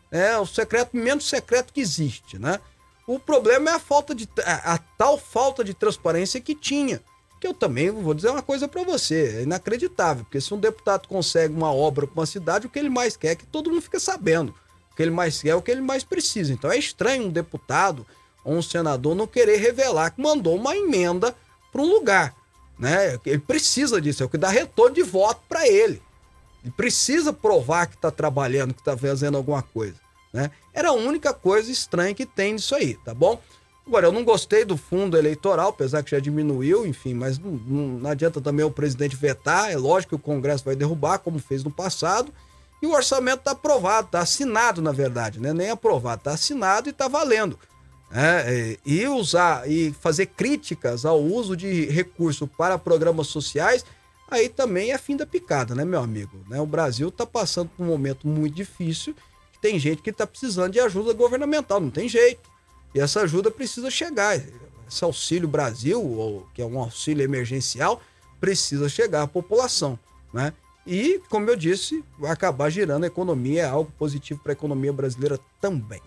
[0.10, 2.60] É o secreto menos secreto que existe, né?
[3.06, 7.00] O problema é a falta de a, a tal falta de transparência que tinha.
[7.40, 11.08] Que eu também vou dizer uma coisa para você, é inacreditável, porque se um deputado
[11.08, 13.84] consegue uma obra para uma cidade, o que ele mais quer é que todo mundo
[13.84, 14.56] fique sabendo.
[14.92, 16.52] O que ele mais quer é o que ele mais precisa.
[16.52, 18.04] Então é estranho um deputado
[18.44, 21.36] ou um senador não querer revelar que mandou uma emenda
[21.72, 22.36] para um lugar.
[22.78, 23.20] Né?
[23.26, 26.02] Ele precisa disso, é o que dá retorno de voto para ele.
[26.64, 29.96] Ele precisa provar que está trabalhando, que está fazendo alguma coisa.
[30.32, 30.50] Né?
[30.74, 33.40] Era a única coisa estranha que tem nisso aí, tá bom?
[33.86, 38.10] Agora, eu não gostei do fundo eleitoral, apesar que já diminuiu, enfim, mas não, não,
[38.10, 41.72] adianta também o presidente vetar, é lógico que o Congresso vai derrubar, como fez no
[41.72, 42.34] passado,
[42.82, 45.54] e o orçamento está aprovado, está assinado, na verdade, né?
[45.54, 47.60] Nem aprovado, está assinado e está valendo.
[48.16, 53.84] É, e usar e fazer críticas ao uso de recurso para programas sociais,
[54.30, 56.38] aí também é fim da picada, né, meu amigo?
[56.48, 56.62] Né?
[56.62, 59.16] O Brasil está passando por um momento muito difícil,
[59.60, 62.52] tem gente que está precisando de ajuda governamental, não tem jeito.
[62.94, 64.38] E essa ajuda precisa chegar.
[64.88, 68.02] Esse auxílio Brasil, que é um auxílio emergencial,
[68.40, 69.98] precisa chegar à população,
[70.34, 70.54] né?
[70.86, 75.40] E, como eu disse, acabar girando a economia, é algo positivo para a economia brasileira
[75.62, 76.02] também.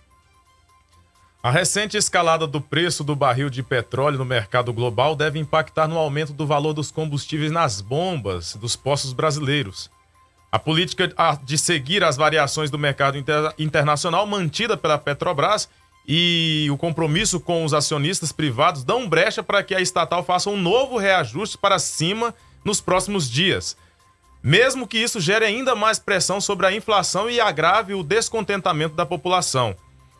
[1.47, 5.97] A recente escalada do preço do barril de petróleo no mercado global deve impactar no
[5.97, 9.89] aumento do valor dos combustíveis nas bombas dos postos brasileiros.
[10.51, 11.09] A política
[11.45, 15.69] de seguir as variações do mercado inter internacional mantida pela Petrobras
[16.05, 20.57] e o compromisso com os acionistas privados dão brecha para que a estatal faça um
[20.57, 23.77] novo reajuste para cima nos próximos dias.
[24.43, 29.05] Mesmo que isso gere ainda mais pressão sobre a inflação e agrave o descontentamento da
[29.05, 29.77] população.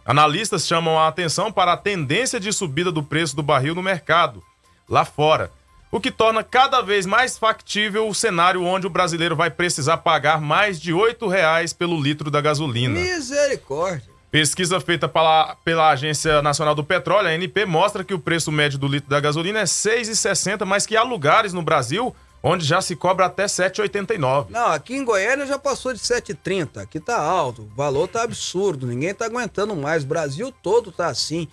[0.07, 4.41] Analistas chamam a atenção para a tendência de subida do preço do barril no mercado,
[4.87, 5.51] lá fora,
[5.91, 10.39] o que torna cada vez mais factível o cenário onde o brasileiro vai precisar pagar
[10.39, 12.97] mais de R$ reais pelo litro da gasolina.
[12.97, 14.09] Misericórdia!
[14.31, 18.79] Pesquisa feita pela, pela Agência Nacional do Petróleo, a ANP, mostra que o preço médio
[18.79, 22.15] do litro da gasolina é R$ 6,60, mas que há lugares no Brasil
[22.47, 24.49] onde já se cobra até 7,89.
[24.49, 26.77] Não, aqui em Goiânia já passou de 7,30.
[26.81, 30.03] Aqui tá alto, o valor tá absurdo, ninguém tá aguentando mais.
[30.03, 31.47] O Brasil todo tá assim.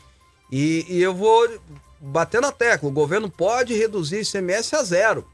[0.51, 1.49] E, e eu vou
[2.01, 5.29] bater na tecla: o governo pode reduzir ICMS a zero.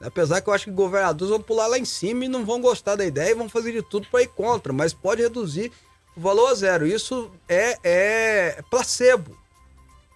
[0.00, 2.96] Apesar que eu acho que governadores vão pular lá em cima e não vão gostar
[2.96, 5.70] da ideia e vão fazer de tudo para ir contra, mas pode reduzir
[6.16, 6.86] o valor a zero.
[6.86, 9.41] Isso é, é placebo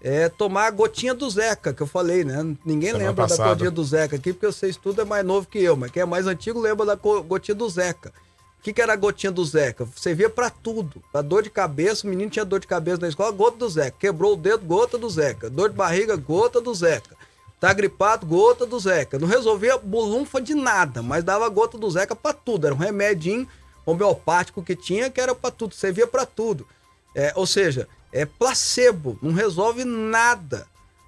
[0.01, 2.43] é tomar a gotinha do Zeca, que eu falei, né?
[2.65, 3.43] Ninguém Semana lembra passada.
[3.43, 6.03] da gotinha do Zeca aqui, porque vocês tudo é mais novo que eu, mas quem
[6.03, 8.13] é mais antigo lembra da gotinha do Zeca.
[8.59, 9.85] O que, que era a gotinha do Zeca?
[9.85, 11.03] Você via para tudo.
[11.13, 13.97] Pra dor de cabeça, o menino tinha dor de cabeça na escola, gota do Zeca.
[13.99, 15.49] Quebrou o dedo, gota do Zeca.
[15.49, 17.17] Dor de barriga, gota do Zeca.
[17.61, 19.19] Tá gripado, gota do Zeca.
[19.19, 22.67] Não resolvia bolunfa de nada, mas dava gota do Zeca para tudo.
[22.67, 23.47] Era um remedinho
[23.85, 26.67] homeopático que tinha, que era para tudo, servia para tudo.
[27.15, 30.67] É, ou seja, é placebo, não resolve nada.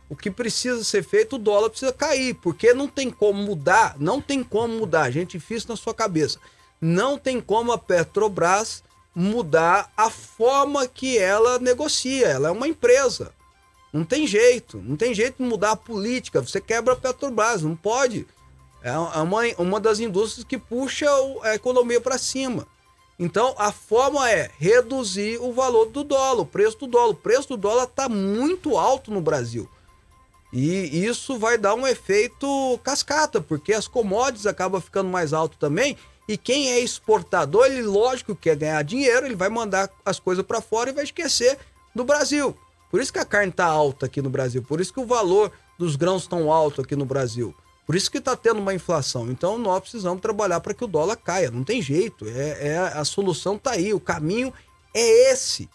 [0.09, 4.21] O que precisa ser feito, o dólar precisa cair, porque não tem como mudar, não
[4.21, 6.39] tem como mudar, gente, fiz na sua cabeça.
[6.81, 8.83] Não tem como a Petrobras
[9.15, 12.29] mudar a forma que ela negocia.
[12.29, 13.33] Ela é uma empresa.
[13.93, 14.79] Não tem jeito.
[14.79, 16.41] Não tem jeito de mudar a política.
[16.41, 17.63] Você quebra a Petrobras.
[17.63, 18.27] Não pode.
[18.81, 21.09] É uma, uma das indústrias que puxa
[21.43, 22.67] a economia para cima.
[23.19, 27.11] Então, a forma é reduzir o valor do dólar, o preço do dólar.
[27.11, 29.69] O preço do dólar está muito alto no Brasil.
[30.53, 35.97] E isso vai dar um efeito cascata, porque as commodities acabam ficando mais alto também.
[36.29, 40.61] E quem é exportador, ele lógico quer ganhar dinheiro, ele vai mandar as coisas para
[40.61, 41.59] fora e vai esquecer
[41.95, 42.57] do Brasil.
[42.91, 45.51] Por isso que a carne está alta aqui no Brasil, por isso que o valor
[45.79, 47.55] dos grãos tão alto aqui no Brasil.
[47.89, 49.31] Por isso que está tendo uma inflação.
[49.31, 51.51] Então nós precisamos trabalhar para que o dólar caia.
[51.51, 52.27] Não tem jeito.
[52.29, 53.95] É, é a solução está aí.
[53.95, 54.53] O caminho
[54.93, 55.71] é esse.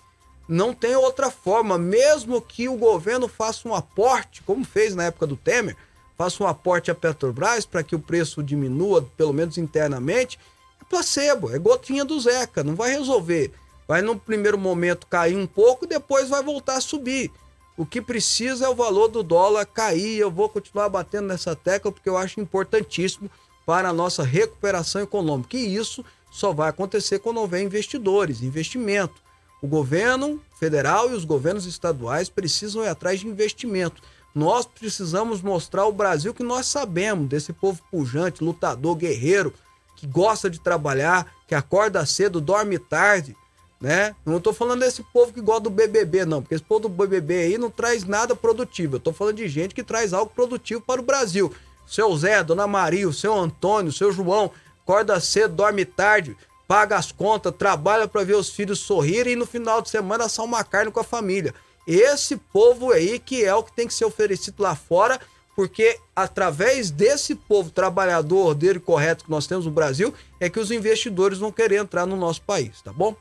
[0.47, 1.75] Não tem outra forma.
[1.75, 5.75] Mesmo que o governo faça um aporte, como fez na época do Temer,
[6.15, 10.39] faça um aporte à Petrobras para que o preço diminua, pelo menos internamente,
[10.79, 12.63] é placebo, é gotinha do Zeca.
[12.63, 13.51] Não vai resolver.
[13.87, 17.31] Vai no primeiro momento cair um pouco, depois vai voltar a subir.
[17.75, 20.17] O que precisa é o valor do dólar cair.
[20.17, 23.29] Eu vou continuar batendo nessa tecla porque eu acho importantíssimo
[23.65, 25.57] para a nossa recuperação econômica.
[25.57, 29.21] E isso só vai acontecer quando houver investidores, investimento.
[29.61, 34.01] O governo federal e os governos estaduais precisam ir atrás de investimento.
[34.35, 39.53] Nós precisamos mostrar ao Brasil que nós sabemos desse povo pujante, lutador, guerreiro,
[39.95, 43.37] que gosta de trabalhar, que acorda cedo, dorme tarde,
[43.83, 44.15] né?
[44.25, 47.35] Não estou falando desse povo que gosta do BBB, não, porque esse povo do BBB
[47.35, 48.95] aí não traz nada produtivo.
[48.95, 51.53] Eu estou falando de gente que traz algo produtivo para o Brasil.
[51.85, 54.49] Seu Zé, Dona Maria, o seu Antônio, o seu João,
[54.81, 56.33] acorda cedo, dorme tarde,
[56.65, 60.45] paga as contas, trabalha para ver os filhos sorrirem e no final de semana assar
[60.45, 61.53] uma carne com a família.
[61.85, 65.19] Esse povo aí que é o que tem que ser oferecido lá fora,
[65.57, 70.57] porque através desse povo trabalhador, ordeiro e correto que nós temos no Brasil, é que
[70.57, 73.13] os investidores vão querer entrar no nosso país, tá bom?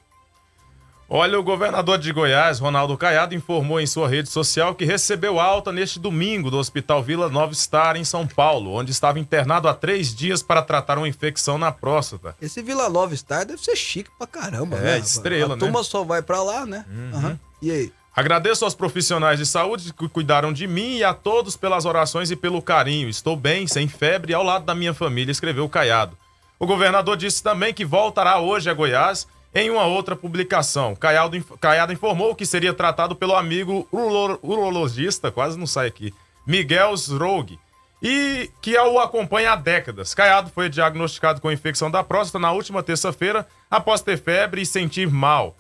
[1.14, 5.70] Olha, o governador de Goiás, Ronaldo Caiado, informou em sua rede social que recebeu alta
[5.70, 10.14] neste domingo do Hospital Vila Nova Star, em São Paulo, onde estava internado há três
[10.14, 12.34] dias para tratar uma infecção na próstata.
[12.40, 14.98] Esse Vila Nova Star deve ser chique pra caramba, é, né?
[15.00, 15.60] estrela, a né?
[15.60, 16.82] turma só vai pra lá, né?
[16.88, 17.38] Uhum.
[17.60, 17.92] E aí?
[18.16, 22.36] Agradeço aos profissionais de saúde que cuidaram de mim e a todos pelas orações e
[22.36, 23.10] pelo carinho.
[23.10, 26.16] Estou bem, sem febre, ao lado da minha família, escreveu Caiado.
[26.58, 31.92] O governador disse também que voltará hoje a Goiás em uma outra publicação, Caiado, Caiado
[31.92, 36.14] informou que seria tratado pelo amigo urologista, quase não sai aqui,
[36.46, 37.58] Miguel Zrog,
[38.02, 40.14] e que o acompanha há décadas.
[40.14, 45.08] Caiado foi diagnosticado com infecção da próstata na última terça-feira, após ter febre e sentir
[45.08, 45.56] mal.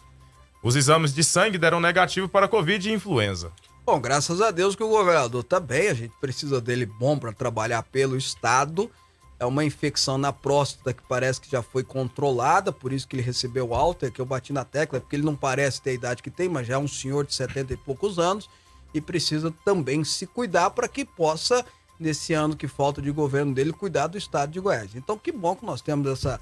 [0.62, 3.52] Os exames de sangue deram negativo para Covid e influenza.
[3.84, 7.32] Bom, graças a Deus que o governador tá bem, a gente precisa dele bom para
[7.32, 8.90] trabalhar pelo Estado
[9.42, 13.24] é uma infecção na próstata que parece que já foi controlada, por isso que ele
[13.24, 16.30] recebeu alta, que eu bati na tecla, porque ele não parece ter a idade que
[16.30, 18.48] tem, mas já é um senhor de 70 e poucos anos
[18.94, 21.66] e precisa também se cuidar para que possa,
[21.98, 24.94] nesse ano que falta de governo dele, cuidar do estado de Goiás.
[24.94, 26.40] Então, que bom que nós temos essa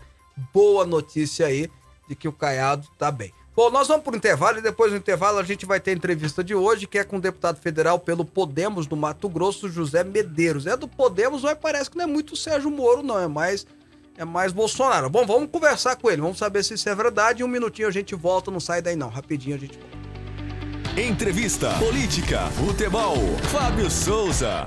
[0.52, 1.70] boa notícia aí
[2.06, 3.32] de que o Caiado está bem.
[3.60, 5.94] Bom, nós vamos para o intervalo e depois do intervalo a gente vai ter a
[5.94, 10.02] entrevista de hoje, que é com o deputado federal pelo Podemos do Mato Grosso, José
[10.02, 10.66] Medeiros.
[10.66, 13.66] É do Podemos, mas parece que não é muito Sérgio Moro, não, é mais
[14.16, 15.10] é mais Bolsonaro.
[15.10, 17.44] Bom, vamos conversar com ele, vamos saber se isso é verdade.
[17.44, 20.98] Um minutinho a gente volta, não sai daí não, rapidinho a gente volta.
[20.98, 23.18] Entrevista, política, futebol,
[23.52, 24.66] Fábio Souza.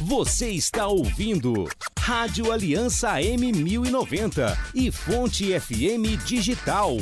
[0.00, 6.96] Você está ouvindo Rádio Aliança M1090 e Fonte FM Digital.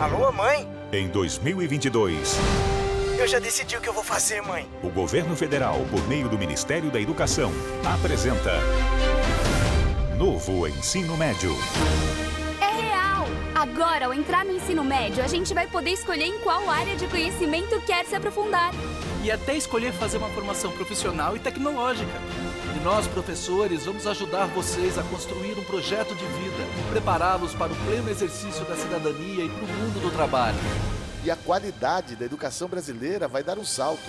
[0.00, 0.66] Alô, mãe?
[0.92, 2.36] Em 2022,
[3.18, 4.66] Eu já decidi o que eu vou fazer, mãe.
[4.82, 7.52] o governo federal, por meio do Ministério da Educação,
[7.84, 8.50] apresenta
[10.16, 11.54] Novo Ensino Médio.
[12.62, 13.26] É real!
[13.54, 17.06] Agora, ao entrar no ensino médio, a gente vai poder escolher em qual área de
[17.06, 18.72] conhecimento quer se aprofundar.
[19.22, 22.20] E até escolher fazer uma formação profissional e tecnológica.
[22.76, 27.72] E nós, professores, vamos ajudar vocês a construir um projeto de vida e prepará-los para
[27.72, 30.58] o pleno exercício da cidadania e para o mundo do trabalho.
[31.24, 34.00] E a qualidade da educação brasileira vai dar um salto.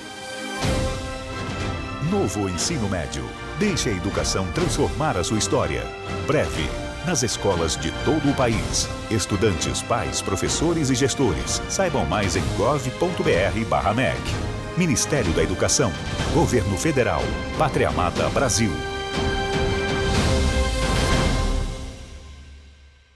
[2.10, 3.24] Novo Ensino Médio.
[3.60, 5.84] Deixe a educação transformar a sua história.
[6.26, 6.70] Breve.
[7.06, 8.88] Nas escolas de todo o país.
[9.10, 11.62] Estudantes, pais, professores e gestores.
[11.68, 14.61] Saibam mais em gov.br/mec.
[14.78, 15.92] Ministério da Educação.
[16.34, 17.22] Governo Federal.
[17.58, 18.72] Pátria Amada Brasil.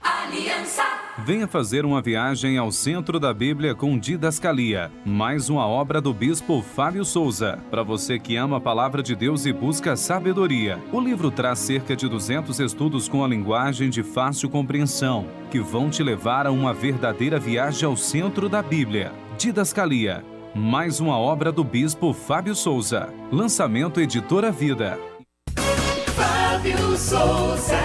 [0.02, 0.82] Aliança.
[1.24, 6.60] Venha fazer uma viagem ao centro da Bíblia com Didascalia, mais uma obra do bispo
[6.60, 7.58] Fábio Souza.
[7.70, 11.96] Para você que ama a palavra de Deus e busca sabedoria, o livro traz cerca
[11.96, 16.74] de 200 estudos com a linguagem de fácil compreensão, que vão te levar a uma
[16.74, 19.10] verdadeira viagem ao centro da Bíblia.
[19.38, 20.22] Didascalia,
[20.56, 23.12] mais uma obra do bispo Fábio Souza.
[23.30, 24.98] Lançamento Editora Vida.
[26.14, 27.76] Fábio Souza.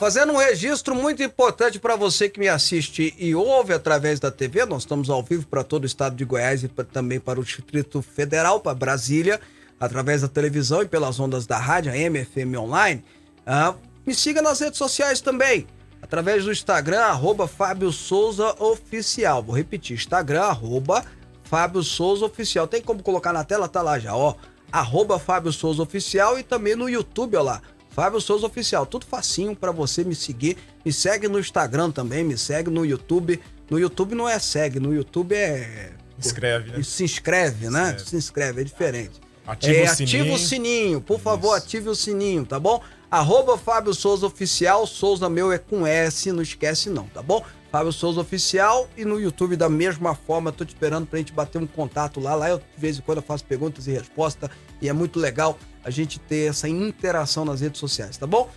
[0.00, 4.66] Fazendo um registro muito importante para você que me assiste e ouve através da TV,
[4.66, 7.44] nós estamos ao vivo para todo o estado de Goiás e pra, também para o
[7.44, 9.40] Distrito Federal, para Brasília,
[9.78, 13.04] através da televisão e pelas ondas da rádio, a MFM Online.
[13.46, 15.64] Ah, me siga nas redes sociais também,
[16.12, 19.42] através do Instagram, arroba Fábio Souza Oficial.
[19.42, 21.02] Vou repetir, Instagram, arroba
[21.42, 22.68] Fábio Souza Oficial.
[22.68, 23.66] Tem como colocar na tela?
[23.66, 24.34] Tá lá já, ó.
[24.70, 27.62] Arroba Fábio Souza Oficial e também no YouTube, ó lá.
[27.88, 30.58] Fábio Souza Oficial, tudo facinho para você me seguir.
[30.84, 33.40] Me segue no Instagram também, me segue no YouTube.
[33.70, 35.92] No YouTube não é segue, no YouTube é.
[36.18, 36.82] Escreve, né?
[36.82, 37.96] Se inscreve, né?
[37.98, 39.18] Se inscreve, é diferente.
[39.46, 40.22] Ativa é, o sininho.
[40.22, 42.82] Ativa o sininho, por favor, ative o sininho, tá bom?
[43.12, 47.44] Arroba Fábio Souza Oficial, Souza meu é com S, não esquece não, tá bom?
[47.70, 51.60] Fábio Souza Oficial e no YouTube da mesma forma, tô te esperando pra gente bater
[51.60, 52.34] um contato lá.
[52.34, 54.48] Lá eu de vez em quando faço perguntas e respostas
[54.80, 58.48] e é muito legal a gente ter essa interação nas redes sociais, tá bom?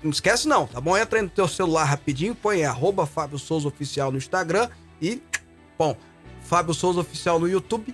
[0.00, 0.96] Não esquece não, tá bom?
[0.96, 4.68] Entra aí no teu celular rapidinho, põe arroba Fábio Souza Oficial no Instagram
[5.02, 5.20] e,
[5.76, 5.96] bom,
[6.42, 7.92] Fábio Souza Oficial no YouTube,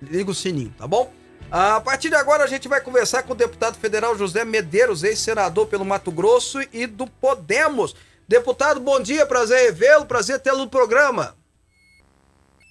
[0.00, 1.12] liga o sininho, tá bom?
[1.54, 5.66] A partir de agora a gente vai conversar com o deputado federal José Medeiros, ex-senador
[5.66, 7.94] pelo Mato Grosso e do Podemos.
[8.26, 11.36] Deputado, bom dia, prazer em vê-lo, prazer tê-lo no programa.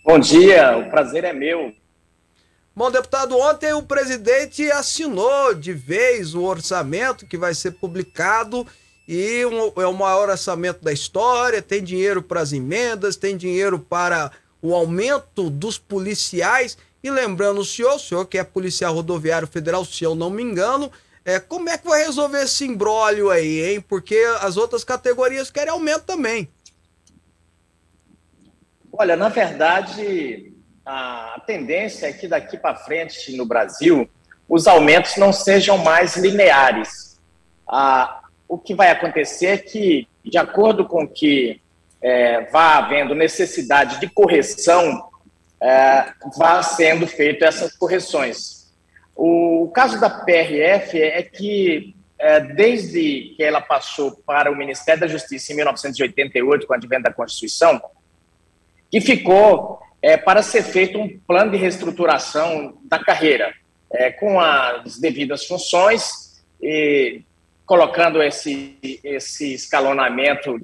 [0.03, 1.71] Bom dia, o prazer é meu.
[2.75, 8.65] Bom, deputado, ontem o presidente assinou de vez o orçamento que vai ser publicado
[9.07, 11.61] e um, é o maior orçamento da história.
[11.61, 16.79] Tem dinheiro para as emendas, tem dinheiro para o aumento dos policiais.
[17.04, 20.43] E lembrando o senhor, o senhor que é policial rodoviário federal, se eu não me
[20.43, 20.91] engano,
[21.26, 23.82] é, como é que vai resolver esse imbróglio aí, hein?
[23.82, 26.49] Porque as outras categorias querem aumento também.
[28.91, 30.54] Olha, na verdade,
[30.86, 34.10] a tendência é que daqui para frente no Brasil
[34.49, 37.20] os aumentos não sejam mais lineares.
[37.68, 41.62] Ah, o que vai acontecer é que, de acordo com que
[42.02, 45.11] é, vá havendo necessidade de correção,
[45.62, 48.72] é, vá sendo feito essas correções.
[49.16, 55.07] O, caso da PRF é que, é, desde que ela passou para o Ministério da
[55.07, 57.80] Justiça em 1988, com o advento da Constituição,
[58.89, 63.53] que ficou é, para ser feito um plano de reestruturação da carreira,
[63.91, 67.22] é, com as devidas funções, e
[67.66, 70.59] colocando esse, esse escalonamento,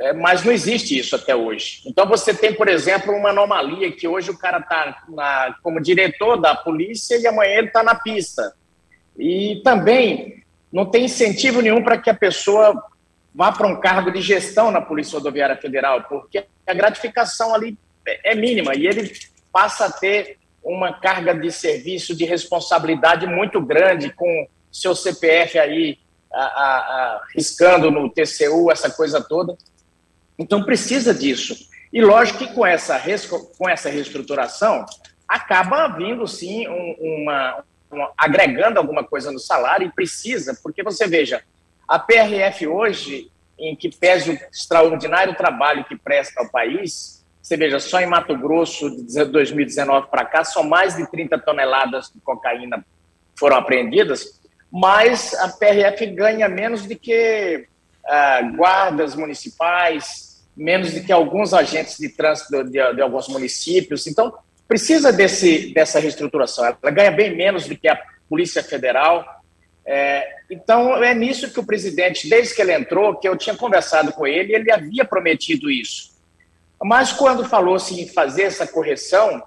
[0.00, 1.82] é, mas não existe isso até hoje.
[1.84, 6.54] Então, você tem, por exemplo, uma anomalia que hoje o cara está como diretor da
[6.54, 8.54] polícia e amanhã ele está na pista.
[9.18, 10.42] E também
[10.72, 12.82] não tem incentivo nenhum para que a pessoa
[13.34, 17.76] vá para um cargo de gestão na Polícia Rodoviária Federal, porque a gratificação ali
[18.24, 19.12] é mínima e ele
[19.52, 25.98] passa a ter uma carga de serviço, de responsabilidade muito grande com seu CPF aí
[26.32, 29.56] a, a, a, riscando no TCU, essa coisa toda.
[30.40, 31.54] Então precisa disso.
[31.92, 33.00] E lógico que com essa,
[33.58, 34.86] com essa reestruturação
[35.28, 41.06] acaba vindo sim um, uma, uma, agregando alguma coisa no salário e precisa, porque você
[41.06, 41.42] veja,
[41.86, 47.78] a PRF hoje, em que pese o extraordinário trabalho que presta ao país, você veja,
[47.78, 52.84] só em Mato Grosso, de 2019 para cá, são mais de 30 toneladas de cocaína
[53.38, 57.66] foram apreendidas, mas a PRF ganha menos do que
[58.04, 60.29] uh, guardas municipais,
[60.60, 64.06] menos do que alguns agentes de trânsito de, de, de alguns municípios.
[64.06, 64.32] Então,
[64.68, 66.64] precisa desse, dessa reestruturação.
[66.64, 67.98] Ela ganha bem menos do que a
[68.28, 69.24] Polícia Federal.
[69.84, 74.12] É, então, é nisso que o presidente, desde que ele entrou, que eu tinha conversado
[74.12, 76.10] com ele, ele havia prometido isso.
[76.82, 79.42] Mas quando falou-se em fazer essa correção,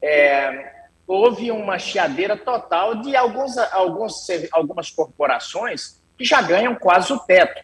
[0.00, 0.72] é,
[1.06, 7.60] houve uma chiadeira total de alguns, alguns, algumas corporações que já ganham quase o teto.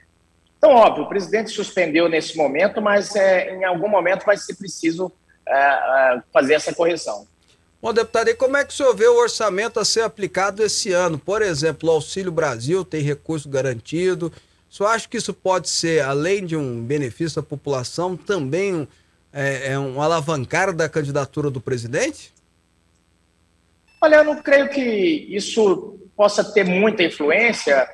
[0.58, 5.10] Então, óbvio, o presidente suspendeu nesse momento, mas é, em algum momento vai ser preciso
[5.46, 7.26] é, é, fazer essa correção.
[7.80, 10.92] Bom, deputado, e como é que o senhor vê o orçamento a ser aplicado esse
[10.92, 11.16] ano?
[11.16, 14.32] Por exemplo, o Auxílio Brasil tem recurso garantido.
[14.68, 18.86] O senhor acha que isso pode ser, além de um benefício à população, também um,
[19.32, 22.34] é, é um alavancar da candidatura do presidente?
[24.02, 27.88] Olha, eu não creio que isso possa ter muita influência,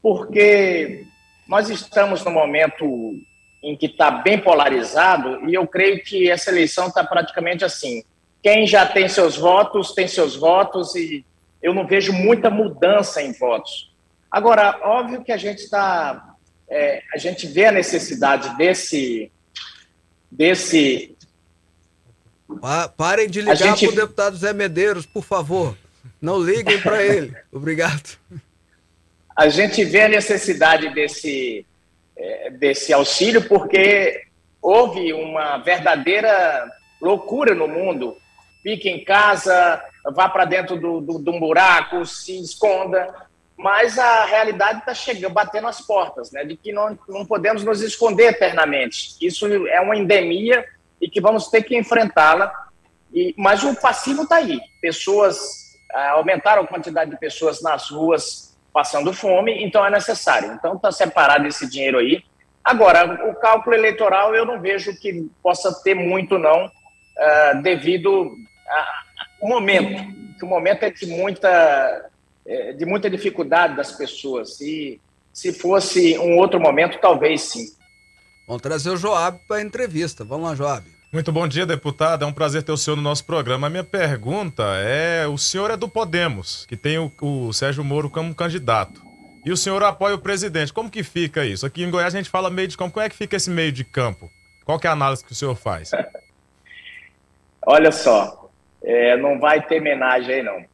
[0.00, 1.04] porque
[1.46, 3.14] nós estamos no momento
[3.62, 8.02] em que está bem polarizado e eu creio que essa eleição está praticamente assim.
[8.42, 11.24] Quem já tem seus votos, tem seus votos e
[11.62, 13.90] eu não vejo muita mudança em votos.
[14.30, 16.34] Agora, óbvio que a gente está,
[16.68, 19.32] é, a gente vê a necessidade desse,
[20.30, 21.16] desse.
[22.60, 23.86] Pa parem de ligar gente...
[23.86, 25.76] para o deputado Zé Medeiros, por favor.
[26.20, 27.34] Não liguem para ele.
[27.50, 28.18] Obrigado.
[29.36, 31.66] A gente vê a necessidade desse,
[32.16, 34.22] é, desse auxílio porque
[34.62, 36.70] houve uma verdadeira
[37.00, 38.16] loucura no mundo.
[38.62, 39.82] Fique em casa,
[40.14, 43.12] vá para dentro do, do, de um buraco, se esconda.
[43.56, 46.44] Mas a realidade está chegando, batendo as portas, né?
[46.44, 49.16] De que não, não podemos nos esconder eternamente.
[49.20, 50.64] Isso é uma endemia
[51.00, 52.52] e que vamos ter que enfrentá-la.
[53.36, 54.60] Mas o passivo está aí.
[54.80, 55.38] Pessoas
[55.92, 58.43] ah, aumentaram a quantidade de pessoas nas ruas
[58.74, 60.52] passando fome, então é necessário.
[60.52, 62.24] Então está separado esse dinheiro aí.
[62.64, 66.68] Agora, o cálculo eleitoral eu não vejo que possa ter muito, não,
[67.16, 68.34] ah, devido
[69.40, 70.02] o momento,
[70.38, 72.10] que o momento é de muita,
[72.46, 74.60] é, de muita dificuldade das pessoas.
[74.60, 75.00] E
[75.32, 77.66] se fosse um outro momento, talvez sim.
[78.48, 80.24] Vamos trazer o Joab para a entrevista.
[80.24, 80.93] Vamos lá, Joab.
[81.14, 82.24] Muito bom dia, deputado.
[82.24, 83.68] É um prazer ter o senhor no nosso programa.
[83.68, 88.10] A minha pergunta é: o senhor é do Podemos, que tem o, o Sérgio Moro
[88.10, 89.00] como candidato.
[89.46, 90.72] E o senhor apoia o presidente.
[90.72, 91.64] Como que fica isso?
[91.64, 92.94] Aqui em Goiás a gente fala meio de campo.
[92.94, 94.28] Como é que fica esse meio de campo?
[94.64, 95.92] Qual é a análise que o senhor faz?
[97.64, 98.50] Olha só,
[98.82, 100.64] é, não vai ter homenagem aí, não.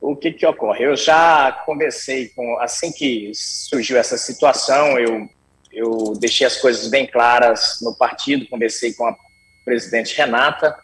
[0.00, 0.82] O que, que ocorre?
[0.82, 5.28] Eu já conversei com, assim que surgiu essa situação, eu,
[5.70, 9.14] eu deixei as coisas bem claras no partido, conversei com a
[9.64, 10.76] presidente Renata,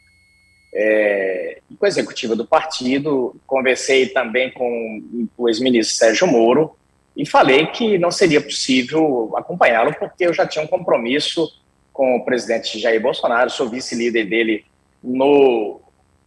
[0.74, 6.76] é, com a executiva do partido, conversei também com o ex-ministro Sérgio Moro
[7.16, 11.50] e falei que não seria possível acompanhá-lo porque eu já tinha um compromisso
[11.92, 14.66] com o presidente Jair Bolsonaro, sou vice-líder dele
[15.02, 15.80] no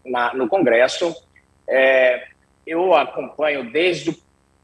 [0.03, 1.15] na, no Congresso.
[1.67, 2.23] É,
[2.65, 4.15] eu acompanho desde o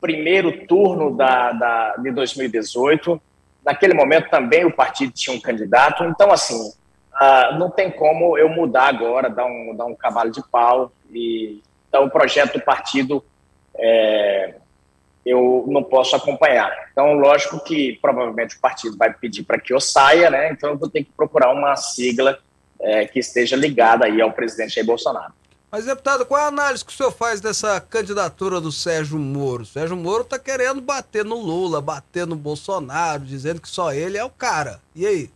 [0.01, 3.21] primeiro turno da, da, de 2018.
[3.63, 6.03] Naquele momento também o partido tinha um candidato.
[6.03, 6.73] Então, assim,
[7.15, 10.91] uh, não tem como eu mudar agora, dar um, dar um cavalo de pau.
[11.11, 13.23] E, então, o projeto do partido
[13.77, 14.55] é,
[15.25, 16.71] eu não posso acompanhar.
[16.91, 20.51] Então, lógico que provavelmente o partido vai pedir para que eu saia, né?
[20.51, 22.37] Então, eu vou ter que procurar uma sigla
[22.79, 25.33] é, que esteja ligada aí ao presidente Jair Bolsonaro.
[25.71, 29.63] Mas, deputado, qual é a análise que o senhor faz dessa candidatura do Sérgio Moro?
[29.63, 34.17] O Sérgio Moro está querendo bater no Lula, bater no Bolsonaro, dizendo que só ele
[34.17, 34.79] é o cara.
[34.95, 35.29] E aí?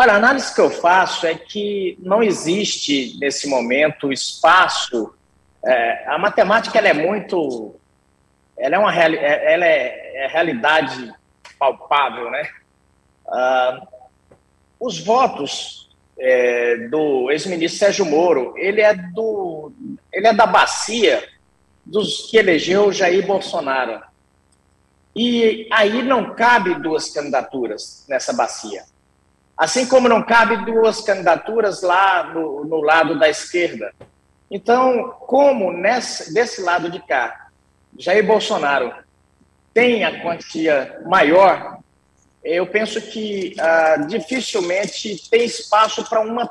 [0.00, 5.12] Olha, a análise que eu faço é que não existe, nesse momento, espaço.
[5.66, 7.74] É, a matemática ela é muito.
[8.56, 11.12] Ela é uma é, ela é, é realidade
[11.58, 12.48] palpável, né?
[13.26, 13.88] Ah,
[14.78, 19.72] os votos é, do ex-ministro Sérgio Moro, ele é do,
[20.12, 21.28] ele é da bacia
[21.84, 24.00] dos que elegeu Jair Bolsonaro.
[25.16, 28.84] E aí não cabe duas candidaturas nessa bacia.
[29.58, 33.92] Assim como não cabe duas candidaturas lá no, no lado da esquerda.
[34.50, 37.48] Então, como nesse, desse lado de cá,
[37.98, 38.94] Jair Bolsonaro
[39.74, 41.78] tem a quantia maior
[42.48, 46.50] eu penso que ah, dificilmente tem espaço para uma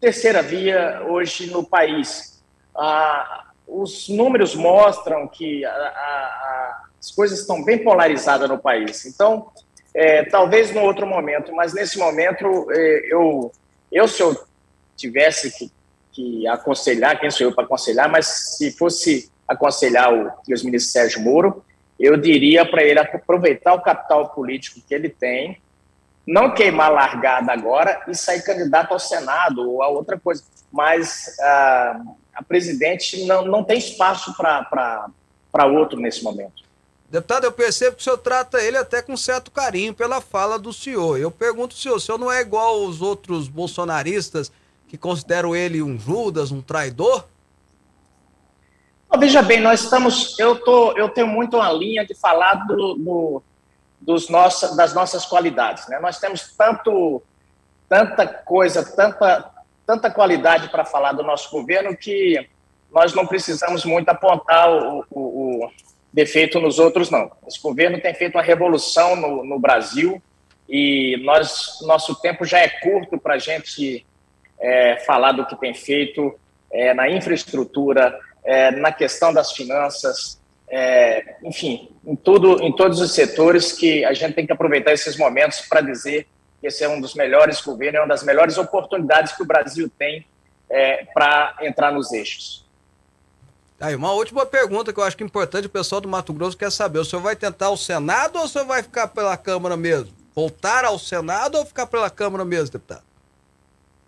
[0.00, 2.42] terceira via hoje no país.
[2.76, 9.04] Ah, os números mostram que a, a, as coisas estão bem polarizadas no país.
[9.06, 9.50] Então,
[9.96, 13.50] é, talvez no outro momento, mas nesse momento, é, eu,
[13.90, 14.36] eu se eu
[14.94, 15.72] tivesse que,
[16.12, 21.64] que aconselhar, quem sou eu para aconselhar, mas se fosse aconselhar o ex-ministro Sérgio Moro,
[21.98, 25.62] eu diria para ele aproveitar o capital político que ele tem,
[26.26, 30.44] não queimar largada agora e sair candidato ao Senado ou a outra coisa.
[30.70, 36.65] Mas uh, a presidente não, não tem espaço para outro nesse momento.
[37.08, 40.72] Deputado, eu percebo que o senhor trata ele até com certo carinho pela fala do
[40.72, 41.18] senhor.
[41.18, 44.50] Eu pergunto senhor, o senhor não é igual aos outros bolsonaristas
[44.88, 47.24] que consideram ele um Judas, um traidor?
[49.18, 50.38] veja bem, nós estamos.
[50.38, 53.42] Eu, tô, eu tenho muito uma linha de falar do, do
[54.00, 55.88] dos nossa, das nossas qualidades.
[55.88, 55.98] Né?
[55.98, 57.22] Nós temos tanto,
[57.88, 59.50] tanta coisa, tanta,
[59.86, 62.46] tanta qualidade para falar do nosso governo que
[62.92, 65.70] nós não precisamos muito apontar o, o, o,
[66.12, 67.30] defeito nos outros, não.
[67.46, 70.22] Esse governo tem feito uma revolução no, no Brasil
[70.68, 74.04] e nós, nosso tempo já é curto para a gente
[74.58, 76.34] é, falar do que tem feito
[76.72, 83.12] é, na infraestrutura, é, na questão das finanças, é, enfim, em, tudo, em todos os
[83.12, 86.26] setores que a gente tem que aproveitar esses momentos para dizer
[86.60, 89.90] que esse é um dos melhores governos, é uma das melhores oportunidades que o Brasil
[89.96, 90.26] tem
[90.68, 92.65] é, para entrar nos eixos.
[93.78, 96.56] Aí, uma última pergunta que eu acho que é importante, o pessoal do Mato Grosso
[96.56, 96.98] quer saber.
[96.98, 100.12] O senhor vai tentar o Senado ou o senhor vai ficar pela Câmara mesmo?
[100.34, 103.02] Voltar ao Senado ou ficar pela Câmara mesmo, deputado?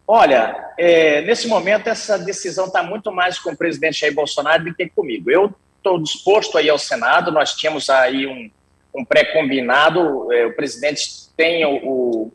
[0.07, 4.75] Olha, é, nesse momento essa decisão está muito mais com o presidente Jair Bolsonaro do
[4.75, 5.31] que comigo.
[5.31, 8.51] Eu estou disposto a ir ao Senado, nós tínhamos aí um,
[8.95, 12.33] um pré-combinado, é, o presidente tem o, o,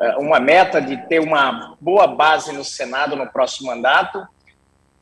[0.00, 4.26] é, uma meta de ter uma boa base no Senado no próximo mandato,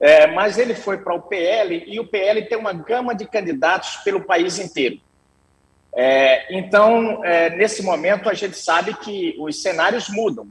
[0.01, 3.96] é, mas ele foi para o PL e o PL tem uma gama de candidatos
[3.96, 4.98] pelo país inteiro.
[5.92, 10.48] É, então, é, nesse momento, a gente sabe que os cenários mudam.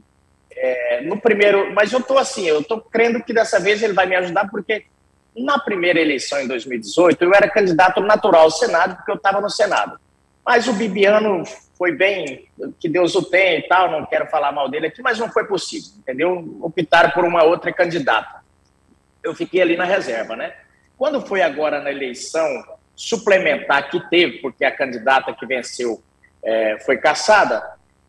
[0.52, 4.06] É, no primeiro, mas eu estou assim, eu estou crendo que dessa vez ele vai
[4.06, 4.84] me ajudar, porque
[5.34, 9.50] na primeira eleição em 2018 eu era candidato natural ao Senado, porque eu estava no
[9.50, 9.98] Senado.
[10.44, 11.44] Mas o Bibiano
[11.76, 12.46] foi bem,
[12.78, 15.44] que Deus o tenha e tal, não quero falar mal dele aqui, mas não foi
[15.44, 16.58] possível, entendeu?
[16.60, 18.39] Optaram por uma outra candidata
[19.22, 20.54] eu fiquei ali na reserva, né?
[20.96, 22.46] Quando foi agora na eleição
[22.94, 26.02] suplementar que teve, porque a candidata que venceu
[26.42, 27.62] é, foi caçada,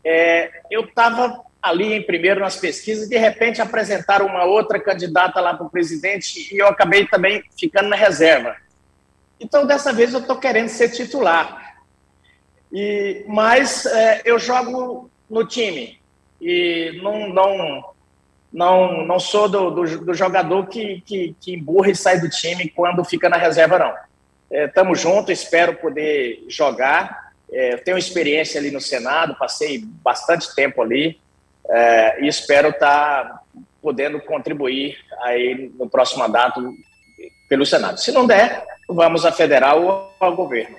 [0.04, 5.40] é, eu estava ali em primeiro nas pesquisas, e de repente apresentaram uma outra candidata
[5.40, 8.56] lá para o presidente e eu acabei também ficando na reserva.
[9.40, 11.76] Então, dessa vez, eu estou querendo ser titular.
[12.72, 16.00] E, mas é, eu jogo no time
[16.40, 17.91] e não, não,
[18.52, 22.68] não, não sou do, do, do jogador que, que, que emburra e sai do time
[22.68, 23.94] quando fica na reserva, não.
[24.50, 27.32] Estamos é, juntos, espero poder jogar.
[27.50, 31.18] É, tenho experiência ali no Senado, passei bastante tempo ali
[31.68, 33.40] é, e espero estar tá
[33.80, 36.74] podendo contribuir aí no próximo mandato
[37.48, 38.00] pelo Senado.
[38.00, 40.76] Se não der, vamos a federal ou ao governo.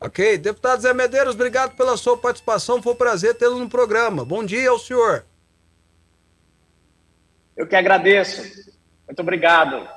[0.00, 4.24] Ok, deputado Zé Medeiros, obrigado pela sua participação, foi um prazer tê-lo no programa.
[4.24, 5.24] Bom dia ao senhor.
[7.56, 8.42] Eu que agradeço.
[9.06, 9.88] Muito obrigado.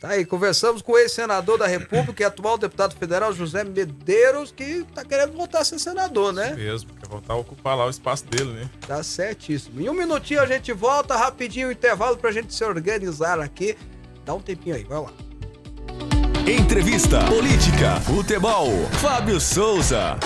[0.00, 4.86] Tá aí, conversamos com o ex-senador da República e atual deputado federal José Medeiros, que
[4.94, 6.50] tá querendo voltar a ser senador, né?
[6.50, 8.70] Isso mesmo, quer voltar a ocupar lá o espaço dele, né?
[8.86, 9.80] Tá certíssimo.
[9.80, 13.76] Em um minutinho a gente volta, rapidinho o intervalo pra gente se organizar aqui.
[14.24, 15.12] Dá um tempinho aí, vai lá.
[16.46, 18.68] Entrevista, política, futebol,
[19.02, 20.16] Fábio Souza.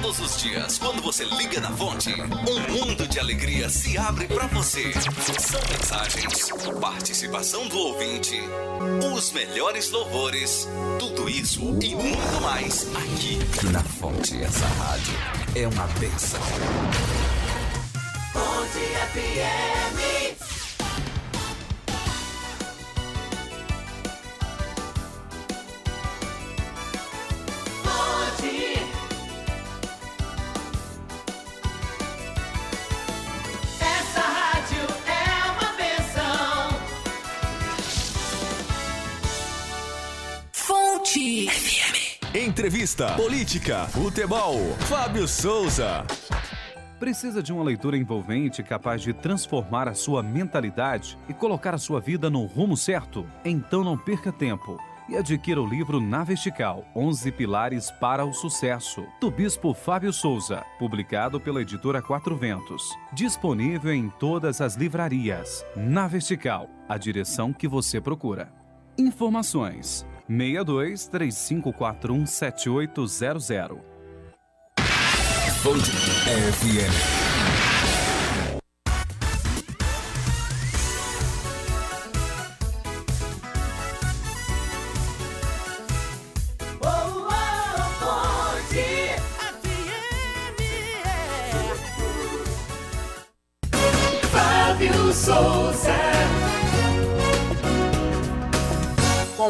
[0.00, 4.46] Todos os dias, quando você liga na fonte, um mundo de alegria se abre para
[4.46, 4.92] você.
[5.38, 6.48] São mensagens,
[6.80, 8.40] participação do ouvinte,
[9.14, 10.66] os melhores louvores,
[10.98, 13.38] tudo isso e muito mais aqui
[13.70, 14.42] na fonte.
[14.42, 15.14] Essa rádio
[15.54, 16.40] é uma benção.
[18.32, 18.78] Fonte
[19.12, 20.49] FM.
[42.50, 44.56] Entrevista, política, futebol,
[44.88, 46.04] Fábio Souza.
[46.98, 52.00] Precisa de uma leitura envolvente capaz de transformar a sua mentalidade e colocar a sua
[52.00, 53.24] vida no rumo certo?
[53.44, 54.76] Então não perca tempo
[55.08, 60.64] e adquira o livro Na Vertical, 11 Pilares para o Sucesso, do Bispo Fábio Souza,
[60.76, 62.82] publicado pela editora Quatro Ventos.
[63.12, 65.64] Disponível em todas as livrarias.
[65.76, 68.52] Na Vertical, a direção que você procura.
[68.98, 73.80] Informações: 62 3541 7800.
[75.60, 77.29] Fonte FM.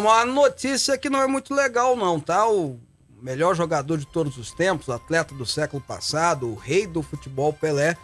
[0.03, 2.49] Bom, a notícia que não é muito legal não, tá?
[2.49, 2.81] O
[3.21, 7.99] melhor jogador de todos os tempos, atleta do século passado, o rei do futebol Pelé,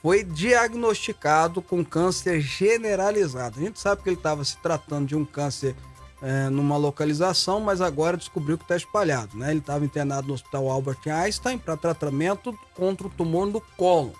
[0.00, 3.58] foi diagnosticado com câncer generalizado.
[3.58, 5.74] A gente sabe que ele estava se tratando de um câncer
[6.22, 9.50] é, numa localização, mas agora descobriu que está espalhado, né?
[9.50, 14.12] Ele estava internado no Hospital Albert Einstein para tratamento contra o tumor no colo.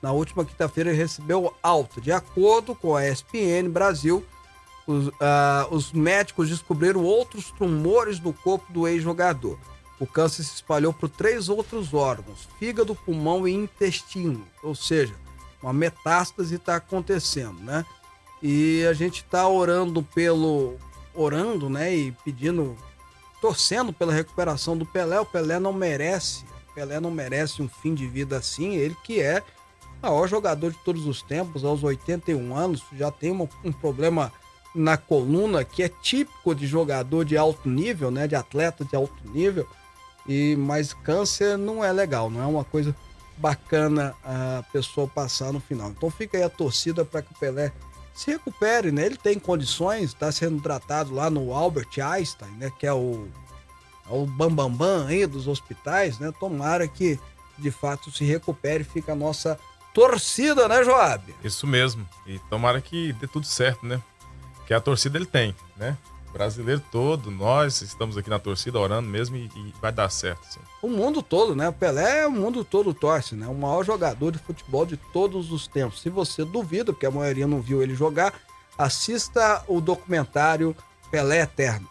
[0.00, 2.00] Na última quinta-feira ele recebeu alta.
[2.00, 4.24] De acordo com a ESPN Brasil,
[4.86, 9.58] os, ah, os médicos descobriram outros tumores no corpo do ex-jogador.
[9.98, 14.46] O câncer se espalhou por três outros órgãos: fígado, pulmão e intestino.
[14.62, 15.14] Ou seja,
[15.62, 17.84] uma metástase está acontecendo, né?
[18.42, 20.76] E a gente tá orando pelo.
[21.14, 21.94] orando, né?
[21.94, 22.76] E pedindo.
[23.40, 25.18] torcendo pela recuperação do Pelé.
[25.20, 26.44] O Pelé não merece.
[26.70, 28.74] O Pelé não merece um fim de vida assim.
[28.74, 29.42] Ele que é
[30.02, 34.30] o maior jogador de todos os tempos, aos 81 anos, já tem um problema
[34.74, 38.26] na coluna que é típico de jogador de alto nível, né?
[38.26, 39.66] De atleta de alto nível.
[40.26, 42.94] E mas câncer não é legal, não é uma coisa
[43.36, 45.90] bacana a pessoa passar no final.
[45.90, 47.72] Então fica aí a torcida para que o Pelé
[48.14, 49.06] se recupere, né?
[49.06, 52.70] Ele tem condições, está sendo tratado lá no Albert Einstein, né?
[52.78, 53.28] Que é o,
[54.08, 56.32] é o bambambam bam, bam aí dos hospitais, né?
[56.38, 57.18] Tomara que
[57.58, 59.58] de fato se recupere, fica a nossa
[59.92, 61.34] torcida, né, Joab?
[61.42, 62.06] Isso mesmo.
[62.26, 64.00] E tomara que dê tudo certo, né?
[64.66, 65.96] Que a torcida ele tem, né?
[66.34, 70.58] brasileiro todo, nós estamos aqui na torcida orando mesmo e, e vai dar certo.
[70.82, 71.68] O mundo todo, né?
[71.68, 73.46] O Pelé, o mundo todo torce, né?
[73.46, 76.00] O maior jogador de futebol de todos os tempos.
[76.00, 78.34] Se você duvida, porque a maioria não viu ele jogar,
[78.76, 80.76] assista o documentário
[81.08, 81.88] Pelé Eterno.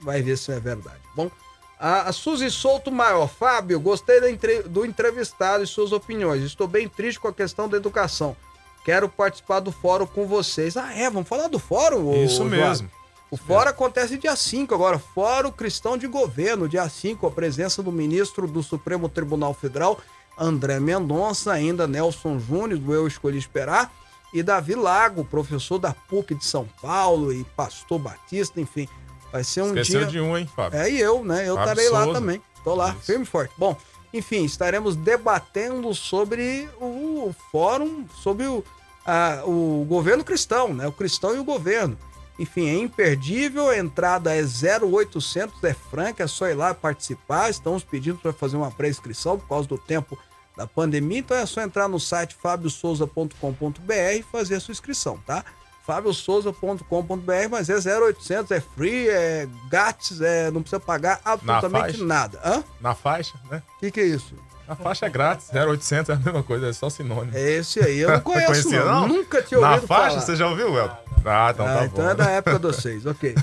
[0.00, 1.00] Vai ver se é verdade.
[1.14, 1.30] Bom,
[1.78, 3.28] a, a Suzy Souto Maior.
[3.28, 4.20] Fábio, gostei
[4.66, 6.42] do entrevistado e suas opiniões.
[6.42, 8.36] Estou bem triste com a questão da educação.
[8.84, 10.76] Quero participar do fórum com vocês.
[10.76, 11.08] Ah, é?
[11.08, 12.22] Vamos falar do fórum?
[12.22, 12.90] Isso mesmo.
[13.30, 17.90] O fórum acontece dia 5 agora, Fórum Cristão de Governo, dia 5, a presença do
[17.90, 19.98] ministro do Supremo Tribunal Federal,
[20.38, 23.90] André Mendonça, ainda Nelson Júnior, do Eu Escolhi Esperar,
[24.32, 28.88] e Davi Lago, professor da PUC de São Paulo e pastor batista, enfim.
[29.32, 30.08] Vai ser um Esqueceu dia...
[30.10, 30.78] de um, hein, Fábio?
[30.78, 31.48] É, e eu, né?
[31.48, 32.40] Eu estarei lá também.
[32.62, 33.00] Tô lá, Isso.
[33.00, 33.52] firme e forte.
[33.58, 33.76] Bom,
[34.12, 36.86] enfim, estaremos debatendo sobre o
[37.32, 38.64] fórum, sobre o,
[39.06, 40.86] a- o governo cristão, né?
[40.86, 41.96] O cristão e o governo.
[42.38, 47.48] Enfim, é imperdível, a entrada é 0800, é franca, é só ir lá participar.
[47.48, 50.18] Estamos pedindo para fazer uma pré-inscrição por causa do tempo
[50.56, 55.44] da pandemia, então é só entrar no site fabiosouza.com.br e fazer a sua inscrição, tá?
[55.86, 62.04] fabiosouza.com.br, mas é 0800, é free, é grátis, é, não precisa pagar absolutamente faixa.
[62.04, 62.40] nada.
[62.44, 62.64] Hã?
[62.80, 63.62] Na faixa, né?
[63.76, 64.34] O que, que é isso?
[64.68, 67.36] A faixa é grátis, 0800 é a mesma coisa, é só sinônimo.
[67.36, 69.08] É esse aí, eu não conheço Conhecia, não.
[69.08, 70.20] Nunca tinha Na ouvido faixa, falar.
[70.22, 70.90] você já ouviu, El?
[71.26, 72.10] Ah, então Ah, tá então bom.
[72.10, 73.34] é da época de vocês, ok.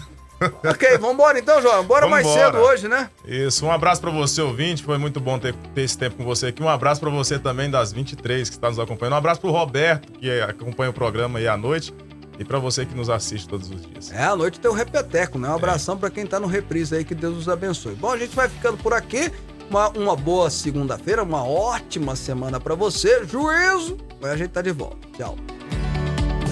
[0.68, 1.84] ok, vambora então, João.
[1.84, 2.46] Bora mais Vambora.
[2.52, 3.10] cedo hoje, né?
[3.26, 4.84] Isso, um abraço pra você, ouvinte.
[4.84, 6.64] Foi muito bom ter, ter esse tempo com você aqui.
[6.64, 9.14] Um abraço pra você também das 23 que está nos acompanhando.
[9.14, 11.94] Um abraço pro Roberto, que acompanha o programa aí à noite.
[12.40, 14.12] E pra você que nos assiste todos os dias.
[14.12, 15.48] É, à noite tem o Repeteco, né?
[15.48, 17.94] Um abração pra quem tá no reprise aí, que Deus os abençoe.
[17.94, 19.32] Bom, a gente vai ficando por aqui.
[19.72, 23.24] Uma, uma boa segunda-feira, uma ótima semana para você.
[23.24, 23.98] Juízo!
[24.20, 24.98] vai a gente tá de volta.
[25.18, 25.38] Tchau.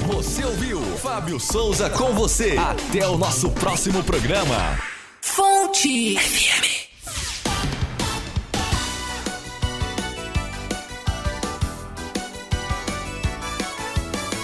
[0.08, 2.56] Você ouviu Fábio Souza com você.
[2.58, 4.80] Até o nosso próximo programa.
[5.20, 6.88] Fonte FM.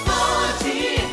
[0.04, 1.05] Fonte